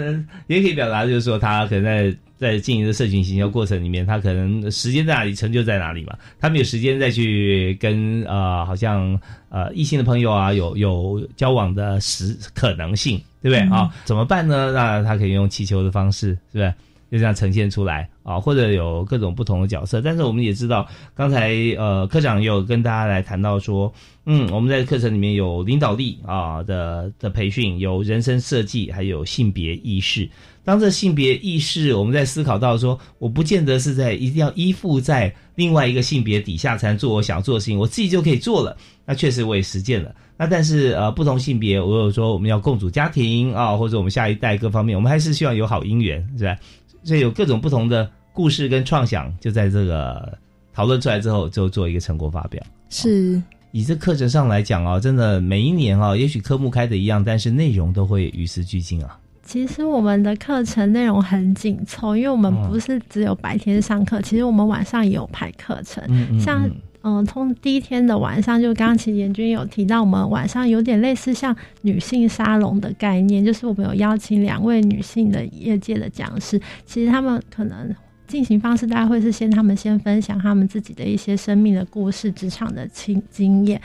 [0.46, 9.18] 也可以表达，就是说他可能在在经营的社群行销过程里面，他可能时间在哪里，成就在哪里嘛，他没有时间再去跟呃，好像
[9.48, 13.90] 呃异性的朋友啊，有有交往的时可能性，对不对啊？
[14.04, 14.72] 怎么办呢？
[14.72, 16.74] 那他可以用祈求的方式，是不是？
[17.10, 23.92] 就这样呈现出来啊，或者有各种不同的角色，但是我们也知道，刚才呃科长有跟大家来谈到说，
[24.26, 30.28] 嗯，我们在课程里面有领导力啊的的培训，有人生设计，还有性别意识。
[30.64, 38.74] 当这性别意识，我们在思考到说，我不见得是在一定要依附在另外一个性别底下才能做我想做的事情，我自己就可以做了。
[39.04, 40.14] 那确实我也实践了。
[40.38, 46.56] 那但是呃，不同性别，我有说我们要共组家庭啊，或者我们下一代各方面，我们还是希望有好姻缘，是吧？
[47.04, 50.36] 所以有各种不同的故事跟创想，就在这个
[50.72, 52.60] 讨论出来之后，就做一个成果发表。
[52.90, 53.40] 是
[53.70, 59.18] 以这课程上来讲哦，真的每一年哦，也许科目开的一样，但是内容都会与时俱进啊。
[59.44, 66.68] 其实我们的课程内容很紧凑，因为我们不是只有白天上课，其实我们晚上也有排课程，像。
[67.04, 77.94] 嗯，从第一天的晚上，就刚刚其实严军有提到，我们晚上有点类似像女性沙龙的概念，就是我们有邀请两位女性的业界的讲师，其实他们可能
[78.26, 83.80] 进行方式大概会是先他们先分享他们自己的一些生命的故事、职场的经经验，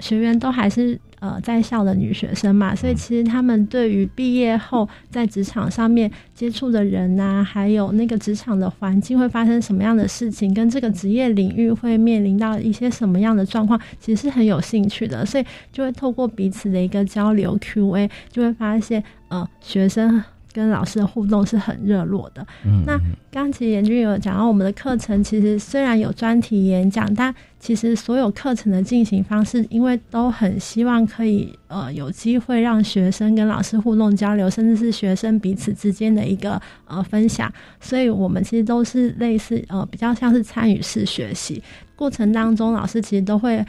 [0.00, 1.00] 学员都还是。
[1.24, 20.22] 呃，在校的女学生嘛，所以其实他们对于毕业后在职场上面接触的人呐，还有那个职场的环境会发生什么样的事情，跟这个职业领域会面临到一些什么样的状况，其实是很有兴趣的，所以就会透过彼此的一个交流 Q&A，就会发现呃，学生。
[20.54, 22.46] 跟老师的互动是很热络的。
[22.64, 22.98] 嗯，那
[23.30, 41.60] 刚其实严俊有讲到，我们的课程其实虽然有专题演讲，但其实所有课程的进行方式，因为都很希望可以呃有机会让学生跟老师互动交流，甚至是学生彼此之间的一个呃分享，所以我们其实都是类似呃比较像是参与式学习
[41.96, 43.64] 过程当中，老师其实都会。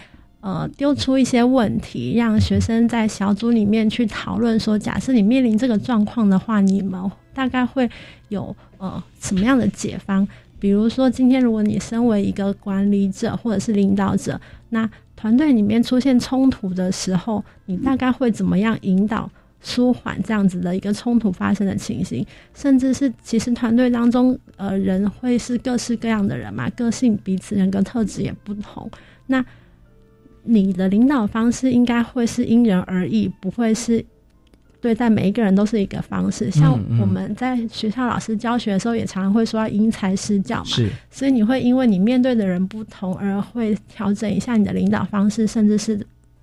[0.46, 4.60] 呃，丢出一些问题，让学生在小组里面去讨论。
[4.60, 7.90] 说，假设你面临这个状况的话，你们大概会
[8.30, 10.28] 有呃什么样的解方？
[10.60, 14.40] 比如说，今天如果你身为一个管理者或者是领导者，
[14.70, 19.28] 那团队里面出现冲突的时候，你大概会怎么样引导
[19.64, 22.24] 舒缓这样子的一个冲突发生的情形？
[22.54, 28.88] 甚至是其实团队当中，呃，人会是各式各样的人嘛，个性彼此人格特质也不同，
[29.26, 29.44] 那。
[30.46, 34.04] 你的领导方式应该会是因人而异，不会是
[34.80, 36.52] 对待每一个人都是一个方式。
[36.52, 40.66] 像我们在学校老师教学的时候，也常常会说要因材施教嘛。
[40.66, 46.00] 是，所以你会因为你面对的人不同，而会调整一下你的领导方式，甚至是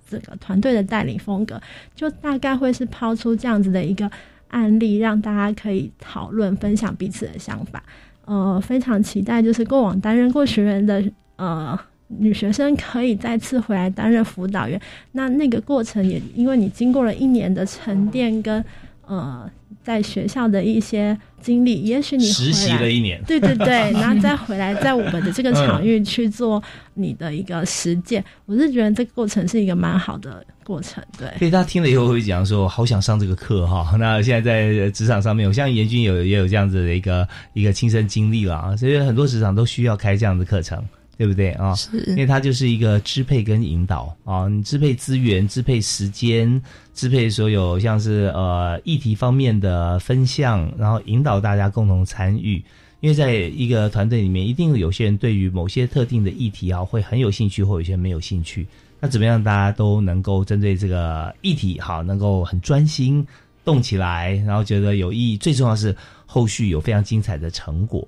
[0.09, 1.61] 这个团队的带领风格。
[1.95, 4.11] 就大概会是抛出这样子的一个
[4.49, 7.81] 案例，让大家可以讨论、分享彼此的想法。
[8.25, 11.01] 呃，非常期待，就是过往担任过学员的
[11.37, 11.79] 呃。
[12.07, 14.79] 女学生可以再次回来担任辅导员，
[15.11, 18.63] 那那个过程也因为你经过了一年的沉淀跟
[19.05, 19.49] 呃
[19.83, 23.67] 在学校的一些经历，也许你实习了一年，对对对，
[23.99, 26.61] 然后再回来在我们的这个场域去做
[26.93, 31.03] 你的一个实践，我是觉得这个过程是一个蛮好的过程。
[31.17, 33.97] 对，所以他听了以后会讲说，好想上这个课哈。
[33.97, 40.81] 那现在在职场上面，我相信严军有也有这样子的一个一个亲身经历了啊，所以很多职场都需要开这样的课程。
[41.17, 41.75] 对不对啊？
[41.75, 46.61] 是，因为它就是一个支配跟引导啊，你支配资源、支配时间、
[46.93, 52.63] 支配所有像是呃议题方面的分项，然后引导大家共同参与。
[52.99, 58.65] 因为在一个团队里面，一定有些人对于某些特定的议题啊会很有兴趣，或有些人没有兴趣。
[59.01, 63.25] 那怎么样大家都能够针对这个议题好，能够很专心
[63.65, 65.37] 动起来，然后觉得有意义。
[65.37, 65.93] 最重要是
[66.25, 68.07] 后续有非常精彩的成果。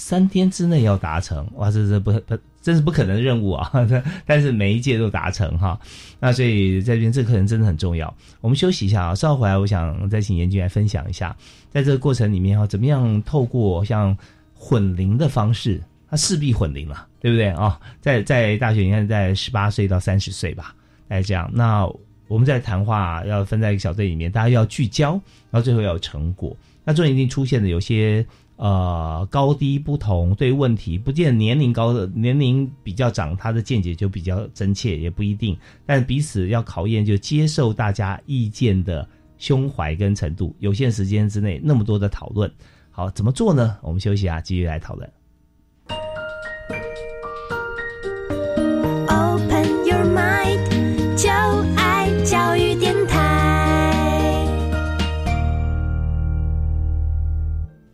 [0.00, 3.70] 三天之内要达成，哇，这这不不，这是不可能的任务啊！
[4.24, 5.78] 但是每一届都达成哈，
[6.18, 8.12] 那所以在这边这个课程真的很重要。
[8.40, 11.36] 我们休息一下啊，稍后回来我想再请严军来分享一下，
[11.70, 14.16] 在这个过程里面哈，怎么样透过像
[14.54, 15.78] 混龄的方式，
[16.08, 17.78] 它势必混龄了，对不对啊？
[18.00, 20.74] 在在大学，你看在十八岁到三十岁吧，
[21.08, 21.86] 来这样，那
[22.26, 25.12] 我们在谈话要分在一个小队里面，大家要聚焦，
[25.50, 26.56] 然后最后要有成果。
[26.84, 28.26] 那中间一定出现的有些。
[28.62, 35.56] 呃，高低不同，对问题不见年龄高的年龄比较长，他的见解就比较真切，也不一定。
[35.86, 39.08] 但彼此要考验，就接受大家意见的
[39.38, 40.54] 胸怀跟程度。
[40.58, 42.52] 有限时间之内，那么多的讨论，
[42.90, 43.78] 好怎么做呢？
[43.80, 45.10] 我们休息啊，继续来讨论。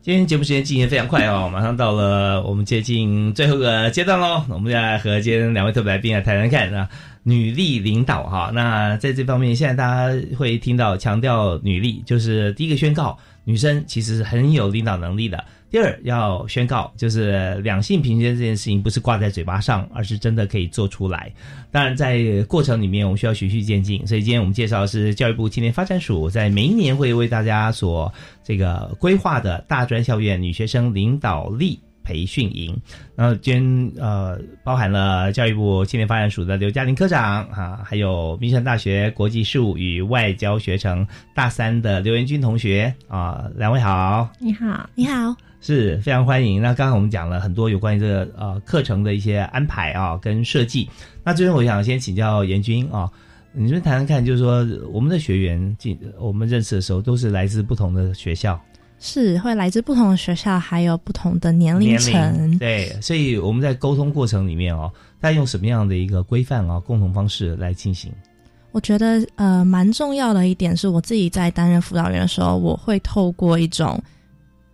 [0.06, 4.40] 今天节目时间进行非常快哦，马上到了我们接近最后的阶段喽。
[4.48, 6.88] 我们再来和今天两位特别来宾来谈谈看啊，
[7.24, 8.52] 女力领导哈。
[8.54, 15.44] 那在这方面，现在大家会听到强调女力，就是第一个宣告，女生其实是很有领导能力的。
[15.76, 21.30] 第二要宣告，就是两性平权这件事情不是挂在嘴巴上，而是真的可以做出来。
[21.70, 28.10] 当然，在过程里面我们需要循序渐进，所以今天我们介绍的是教育部青年发展署在每一年会为大家所
[28.42, 32.74] 这个规划的大专校院女学生领导力培训营。
[33.16, 41.04] 然后今天呃包含了教育部青年发展署的刘嘉玲科长啊，还有民生大学国际事务与外交学程
[41.34, 45.34] 大三的刘元军同学啊，两位好，你好，你好。
[45.60, 46.62] 是非常欢迎。
[46.62, 50.88] 那刚刚我们讲了很多有关于这个呃课程的一些安排啊，跟设计。
[51.24, 53.10] 那最后我想先请教严军啊，
[53.52, 58.60] 你们谈谈看，就是说我们的学员进我们认识的时候，都是来自不同的学校，
[58.98, 62.58] 是会来自不同的学校，还有不同的年龄层。
[62.58, 64.90] 对，所以我们在沟通过程里面哦，
[65.20, 68.12] 大家用什么样的一个规范啊，共同方式来进行？
[68.72, 74.02] 我觉得呃，蛮重要的一点是我自己在担任辅导员的时候，我会透过一种。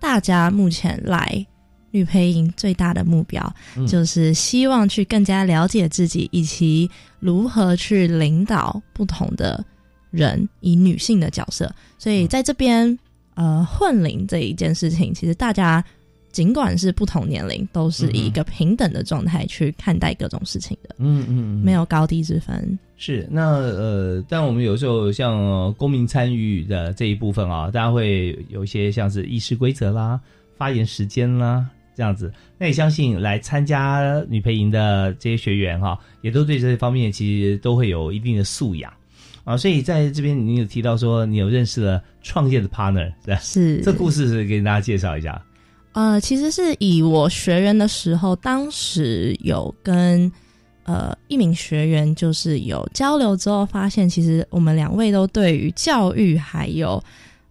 [0.01, 1.47] 大家目前来
[1.93, 3.55] 女配音最大的目标，
[3.87, 9.65] 就是希望去更加了解自己，以及如何去领导不同的
[10.11, 11.73] 人，以女性的角色。
[11.99, 12.99] 所以在这边，
[13.35, 15.85] 呃，混龄这一件事情，其实大家
[16.31, 20.95] 尽管是不同年龄，都是以一个平等的状态去看待各种事情的。
[20.99, 22.79] 嗯嗯，没有高低之分。
[22.97, 30.21] 是那呃，但我们有时候像公民参与的这一部分啊，大家会有一些像是议事规则啦、
[30.57, 31.67] 发言时间啦
[31.97, 32.33] 这样子。
[32.59, 38.93] 那也相信来参加女培营的这些学员哈，也都对这些方面其实都会有一定的素养
[39.45, 39.57] 啊。
[39.57, 45.43] 所以在这边你有提到说，你有认识了创业的 partner，是是这故事是给大家介绍一下。
[45.93, 50.31] 呃，其实是以我学员的时候，当时有跟。
[50.85, 57.01] 呃，一名学员就是有交流之后，发现其实我们两位都对于教育还有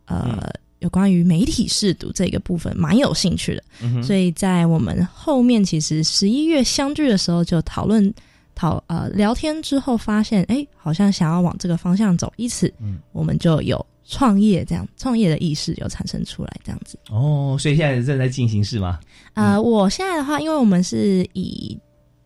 [0.04, 8.14] 呃有关于媒体试读这个部分蛮有兴趣的，所以在我们后面其实十一月相聚的时候就讨论
[8.56, 16.98] 讨呃聊天之后，发现哎，好像想要往这个方向走，因此嗯我们就有创业这样创业的意识有产生出来这样子。
[17.10, 19.00] 哦，所以现在正在进行是吗？
[19.34, 21.78] 呃，我现在的话，因为我们是以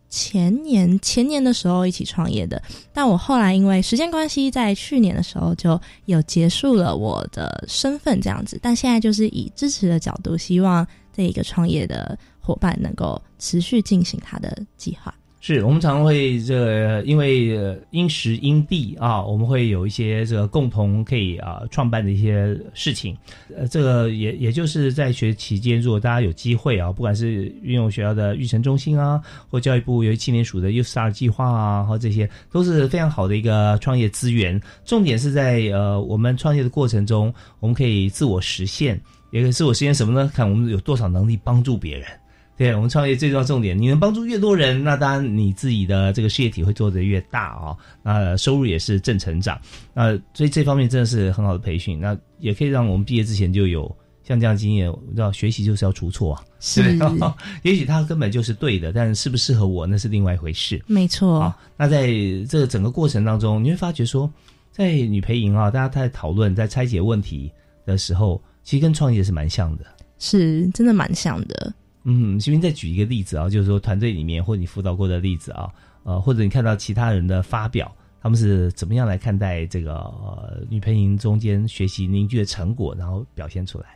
[0.08, 2.62] 前年前年的时候一起创业的，
[2.92, 15.14] 但我后来因为时间关系，在去年的时候就有结束了我的身份这样子，但现在就是以支持的角度，希望这一个创业的伙伴能够持续进行他的计划。
[15.46, 23.16] 是我们常会这个，因为因时因地啊，我们会有一些这个共同可以啊创办的一些事情。
[23.56, 34.60] 呃，这个也也就是在学期间，如果大家有机会啊，不管是运用学校的育成中心啊，或教育部由青年署的 U Star 计划啊，或这些都是非常好的一个创业资源。
[34.84, 40.28] 重点是在呃我们创业的过程中，我们可以自我实现，也可以自我实现什么呢？
[40.34, 42.08] 看我们有多少能力帮助别人。
[42.56, 49.60] 对我们创业最重要重点，你能帮助越多人，那当然你自己的这个事业体会做得越大啊，那收入也是正成长。
[49.92, 53.94] 那所以这方面真的是很好的培训，那也可以让我们毕业之前就有
[54.24, 54.90] 像这样经验。
[54.90, 56.82] 我知道学习就是要出错啊，是，
[57.62, 60.82] 也许他根本就是对的，但是适不适合我那是另外一回事。
[60.86, 61.54] 没错。
[61.76, 62.06] 那在
[62.48, 64.32] 这个整个过程当中，你会发觉说，
[64.72, 67.52] 在女培营啊，大家在讨论、在拆解问题
[67.84, 69.84] 的时候，其实跟创业是蛮像的，
[70.18, 71.74] 是真的蛮像的。
[72.08, 75.68] 嗯，这边再举一个例子啊，就是说团队里面或你辅导过的例子啊，
[76.04, 77.90] 呃，或者你看到其他人的发表，
[78.22, 83.86] 他们是怎么样来看待这个呃女配音中间学习凝聚的成果，然后表现出来？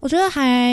[0.00, 0.72] 我觉得还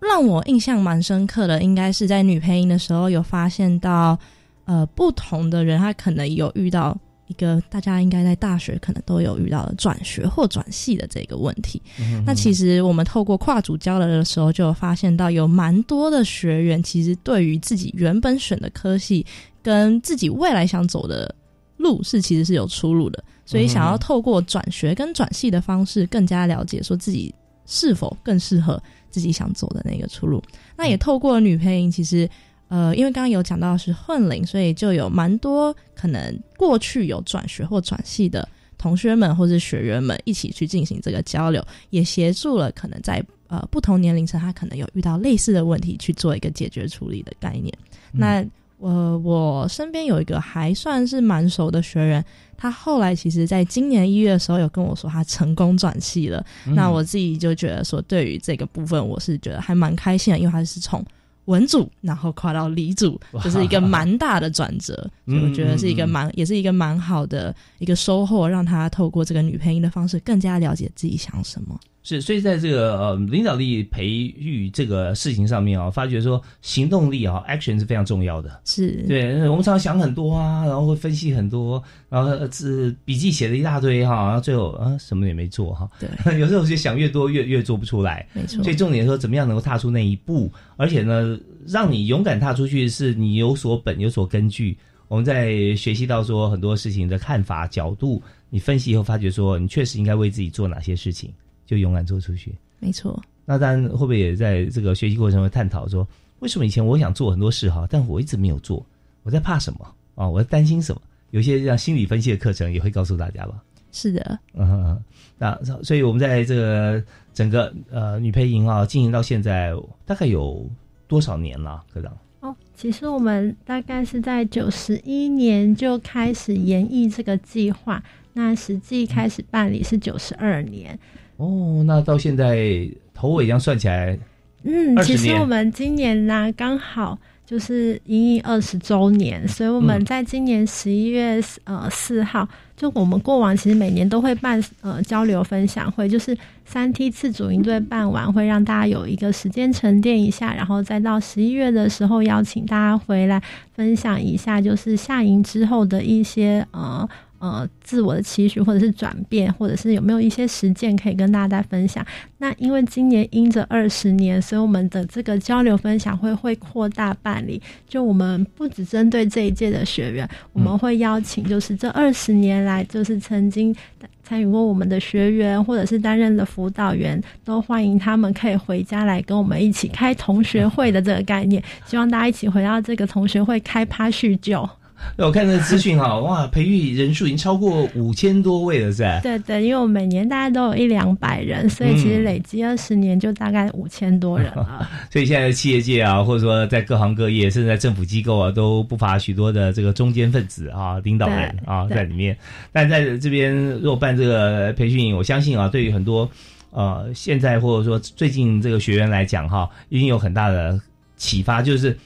[0.00, 4.18] 让我印象蛮深刻的，应该是在女配音的时候有发现到，
[4.64, 6.96] 呃，不同的人他可能有遇到。
[7.28, 11.82] 一个大家应该在大学可能都有遇到的转学或转系的这个问题。
[12.24, 19.26] 那其实我们透过跨组交流的时候，就有发现到有蛮多的学员，其实对于自己原本选的科系
[19.62, 21.34] 跟自己未来想走的
[21.76, 27.34] 路是其实是有出入的，所以想要透过转学跟转系的方式，更加了解说自己
[27.66, 30.42] 是否更适合自己想走的那个出路。
[30.76, 32.28] 那也透过女配音，其实。
[32.68, 47.72] 呃，因为刚刚有讲到是混龄，所以就有蛮多可能过去有转学或转系的同学们或是学员们一起去进行这个交流，也协助了可能在呃不同年龄层他可能有遇到类似的问题去做一个解决处理的概念。
[48.10, 48.44] 那
[48.78, 52.24] 我我身边有一个还算是蛮熟的学员，
[52.58, 56.44] 他后来其实在今年一月的时候有跟我说他成功转系了。
[56.66, 61.04] 那我自己就觉得说，对于这个部分我是觉得还蛮开心的，因为他是从。
[61.46, 64.94] 文组，然后跨到理组，这是一个蛮大的转折，
[65.24, 71.78] 所以我觉得是一个蛮，也是一个蛮好的一个收获，让他透过这个女配音的方式，更加了解自己想什么。
[72.08, 78.60] 是，所以在这个呃领导力培育这个事情上面啊，发觉说行动力啊，action 是非常重要的。
[78.64, 85.90] 是对，我们常常想很多啊，然后会分析很多，然后是笔记写了一大堆哈，然后最后啊什么也没做哈。
[85.98, 88.24] 对， 有时候就想越多越越做不出来。
[88.32, 88.62] 没错。
[88.62, 91.36] 所以重点说怎么样能够踏出那一步，而且呢，
[91.66, 94.78] 让你勇敢踏出去，是你有所本有所根据。
[95.08, 101.32] 我们在学习到说很多事情的看法角度，你分析以后发觉说你确实应该为自己做哪些事情。
[101.66, 103.22] 就勇敢做出去，没错。
[103.44, 106.06] 那当然会不会也在这个学习过程中探讨说，
[106.38, 108.84] 为什么以前我想做很多事哈，但我一直没有做？
[109.22, 110.28] 我在怕什么啊？
[110.28, 111.02] 我在担心什么？
[111.30, 113.62] 有些像心理分析的课程也会告诉大家吧。
[113.92, 115.02] 是的，嗯，
[115.38, 117.02] 那所以我们在这个
[117.32, 119.72] 整个呃女配营啊，经营到现在
[120.04, 120.68] 大概有
[121.08, 122.16] 多少年了，科长？
[122.40, 128.02] 哦，其实我们大概是在九十一年就开始研议这个计划。
[128.34, 130.98] 那实际开始办理是九十二年，
[131.36, 134.18] 哦，那到现在头尾这样算起来，
[134.62, 153.40] 嗯，其实我们今年呢刚好就是营业二十周年，所以我们在今年十一月呃四号，就我们过往其实每年都会办呃交流分享会，就是三梯次主营队办完会让大家有一个时间沉淀一下，然后再到十一月的时候邀请大家回来
[153.74, 157.06] 分享一下，就是下营之后的一些呃。
[157.38, 162.04] 呃，自我的期许，或者是转变，或者是有没有一些实践可以跟大家分享？
[162.38, 167.60] 那因为今年因着二十年，所以我们的这个交流分享会会扩大办理。
[167.86, 173.74] 就我们不只针对这一届的学员，我们会邀请，就是这二十年来，就是曾经
[174.22, 181.62] 参与过我们的学员，或者是担任的辅导员，都欢迎他们可以回家来跟我们一起开同学会的这个概念。
[181.84, 184.68] 希望大家一起回到这个同学会开趴叙旧。
[185.18, 189.20] 我看那个资讯哈， 哇，培育人数已经超过五千多位了，是吧？
[189.22, 194.88] 对对，因为我每年大概都有一两百人，所以其实累积二十年就大概五千多人了。
[195.10, 202.36] 所以现在企业界啊，或者说在各行各业，甚至在政府机构啊，都不乏许多的这个中间分子啊、领导人啊在里面。
[202.72, 206.28] 但在这边如果办这个培训，我相信啊，对于很多
[206.70, 210.80] 呃现在或者说最近这个学员来讲哈，一定有很大的
[211.16, 211.96] 启发，就是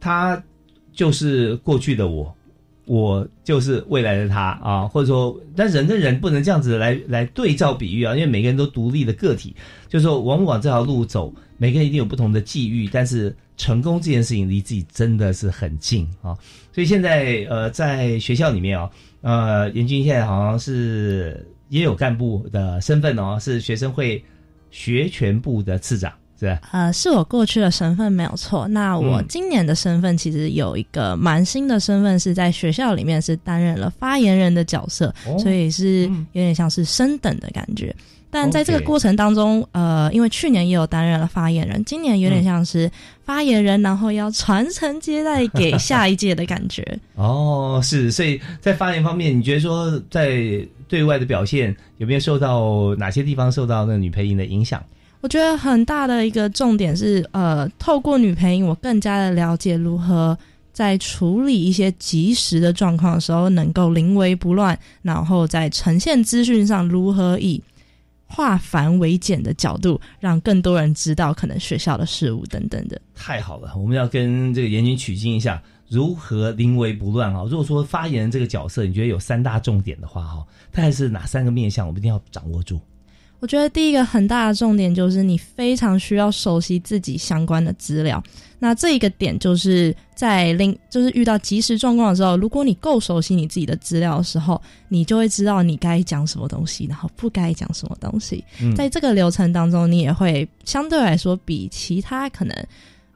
[0.00, 0.42] 他。
[0.98, 2.34] 就是过去的我，
[2.84, 9.54] 我就是未来的他啊，或者说，但人跟人不能这样子来来对照比喻啊，因为每个人都独立的个体，
[9.88, 16.36] 就是说，往往这条路走，每个人一定有不同的际遇，但是成功这件事情离自己真的是很近啊，
[16.72, 18.90] 所以现在呃，在学校里面啊，
[19.20, 24.20] 呃，严军现在好像是也有干部的身份哦，是学生会
[24.72, 26.12] 学权部的次长。
[26.38, 28.68] 是呃，是我过去的身份没有错。
[28.68, 37.94] 那我嗯今年的身份其实有一个蛮新的身份，是在学校里面是担任了发言人的角色，哦所以是有点像是升等的感觉。
[38.30, 42.90] 但在这个过程当中，呃，因为去年也有担任了发言人，今年有点像是
[43.24, 46.86] 发言人，然后要传承接代给下一届的感觉。
[47.16, 50.38] 哦，是，所以在发言方面，你觉得说在
[50.86, 54.84] 对外的表现有没有受到哪些地方受到那女配音的影响？
[55.20, 60.36] 我觉得很大的一个重点是，呃，透过女配音，我更加的了解如何
[60.72, 67.60] 在处理一些即时的状况的时候，能够临危不乱，然后在呈现资讯上如何以
[68.26, 73.00] 化繁为简的角度，让更多人知道可能学校的事物等等的。
[73.16, 77.42] 太好了，我们要跟这个严谨取经一下，如何临危不乱啊？
[77.50, 82.80] 如果说发言这个角色，你觉得有三大重点的话，哈，大概是哪三个面向，我们一定要掌握住？
[83.40, 88.22] 我觉得第一个很大的重点就是你非常需要熟悉自己相关的资料。
[88.58, 98.44] 那这一个点就是在临就是遇到即时状况的时候，如果你够熟悉你自己的资料的时候，你就会知道你该讲什么东西，然后不该讲什么东西。
[98.60, 102.66] 嗯在这个流程当中，你也会相对来说比其他可能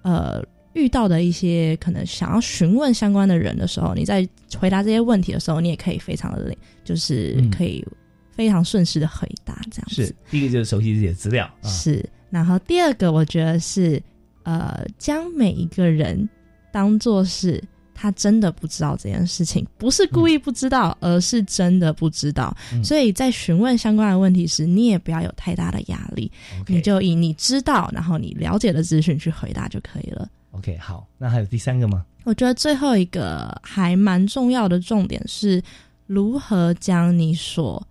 [0.02, 0.40] 呃
[0.74, 4.24] 遇到的一些可能想要询问相关的人的时候，你在
[4.56, 7.84] 回答这些问题的时候，你也可以非常的灵，就是嗯可以
[8.34, 10.06] 非常顺势的回答这样子。
[10.06, 14.02] 是第一个就是熟悉自己的资料啊，是，然后第二个我觉得是
[14.42, 16.28] 呃，将每一个人
[16.72, 17.62] 当做是
[17.94, 22.56] 他真的不知道这件事情，不是故意不知道，而是真的不知道。
[22.72, 26.30] 嗯所以在询问相关的问题时，你也不要有太大的压力
[26.66, 30.28] 你就以你知道，然后你了解的资讯去回答就可以了。
[30.52, 32.04] OK 好，那还有第三个吗？
[32.24, 35.62] 我觉得最后一个还蛮重要的重点是
[36.06, 37.84] 如何将你所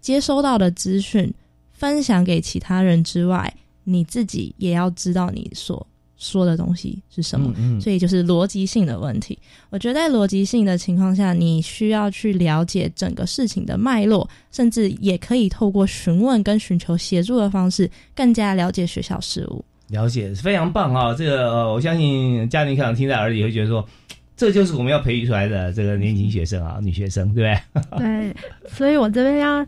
[0.00, 1.32] 接收到的资讯
[1.72, 3.52] 分享给其他人之外，
[3.84, 5.86] 你自己也要知道你所
[6.16, 7.52] 说的东西是什么。
[7.56, 9.38] 嗯嗯所以就是逻辑性的问题。
[9.70, 19.64] 我觉得在逻辑性的情况下，你需要去了解整个事情的脉络，甚至也可以透过询问跟寻求协助的方式，更加了解学校事务。
[19.88, 21.14] 了解，非常棒啊！
[21.14, 23.82] 这个呃，我相信家庭课长听在耳里会觉得说，
[24.36, 27.96] 这就是我们要培育出来的这个年轻学生啊，女学生，对不对？
[27.98, 28.36] 对，
[28.68, 29.66] 所以我这边要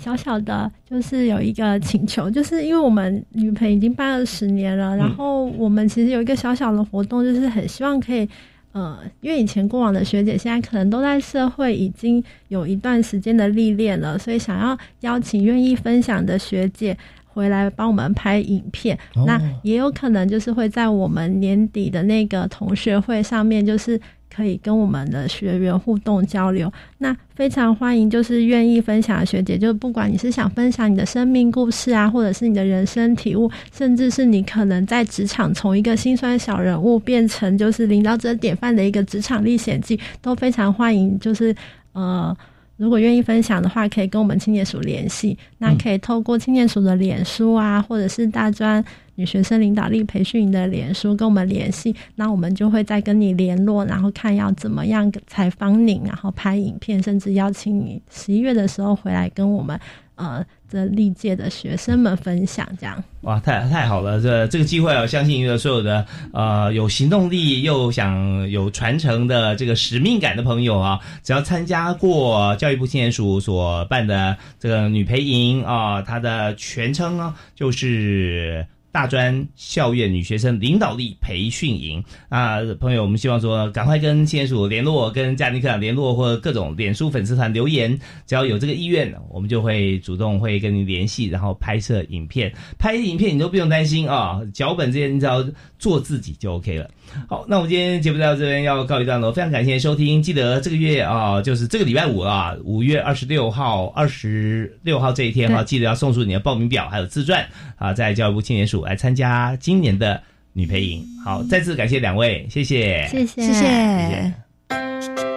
[0.00, 8.28] 小小的，就是有一个请求，就是因为我们女培已经办了十年了，然后我们其实有一个小小的活动，就是很希望可以。
[8.72, 16.96] 呃，因为以前过往的学姐现在可能都在社会已经有一段时间的历练了，所以想要邀请愿意分享的学姐
[17.26, 18.96] 回来帮我们拍影片。
[19.16, 24.00] 哦那也有可能就是会在我们年底的那个同学会上面，就是
[24.34, 26.72] 可以跟我们的学员互动交流。
[26.98, 41.18] 那非常欢迎，就是愿意分享的学姐，就不管你是想分享你的生命故事啊，或者是你的人生体悟，甚至是你可能在职场从一个心酸小人物变成就是领导者典范的一个职场历险记，都非常欢迎。
[41.18, 41.54] 就是
[41.92, 42.36] 呃。
[42.76, 45.36] 如果愿意分享的话，可以跟我们青年署联系。
[45.58, 48.82] 那可以透过青年署的脸书啊，或者是大专
[49.20, 59.78] 女学生领导力培训营的脸书跟我们联系，那我们就会再跟你联络，然后看要怎么样采访你，然后拍影片，甚至邀请你十一月的时候回来跟我们
[60.14, 63.04] 呃这历届的学生们分享这样。
[63.20, 64.18] 哇，太太好了！
[64.22, 78.66] 这这个机会啊，相信有所有的呃有行动力又想有传承的这个使命感的朋友啊，只要参加过教育部青年署所办的这个女培营啊，它的全称啊就是。
[78.92, 92.52] 大专校院女学生领导力培训营啊，朋友，我们希望说赶快跟签署联络，跟家庭课长联络，或者各种脸书粉丝团留言，只要有这个意愿，我们就会主动会跟你联系，然后拍摄影片。
[92.78, 95.44] 拍影片你都不用担心啊，脚本这些你只要
[95.80, 96.88] 做自己就 OK 了。
[97.26, 107.44] 好，那我们今天节目到这边要告一段落，非常感谢收听，记得这个月啊，就是这个礼拜五啊，五月二十六号、二十六号这一天哈、对记得要送出你的报名表还有自传
[107.76, 110.22] 啊，在教育部青年署来参加今年的
[110.52, 111.04] 女培营。
[111.24, 115.29] 好，再次感谢两位，谢谢，谢谢谢谢。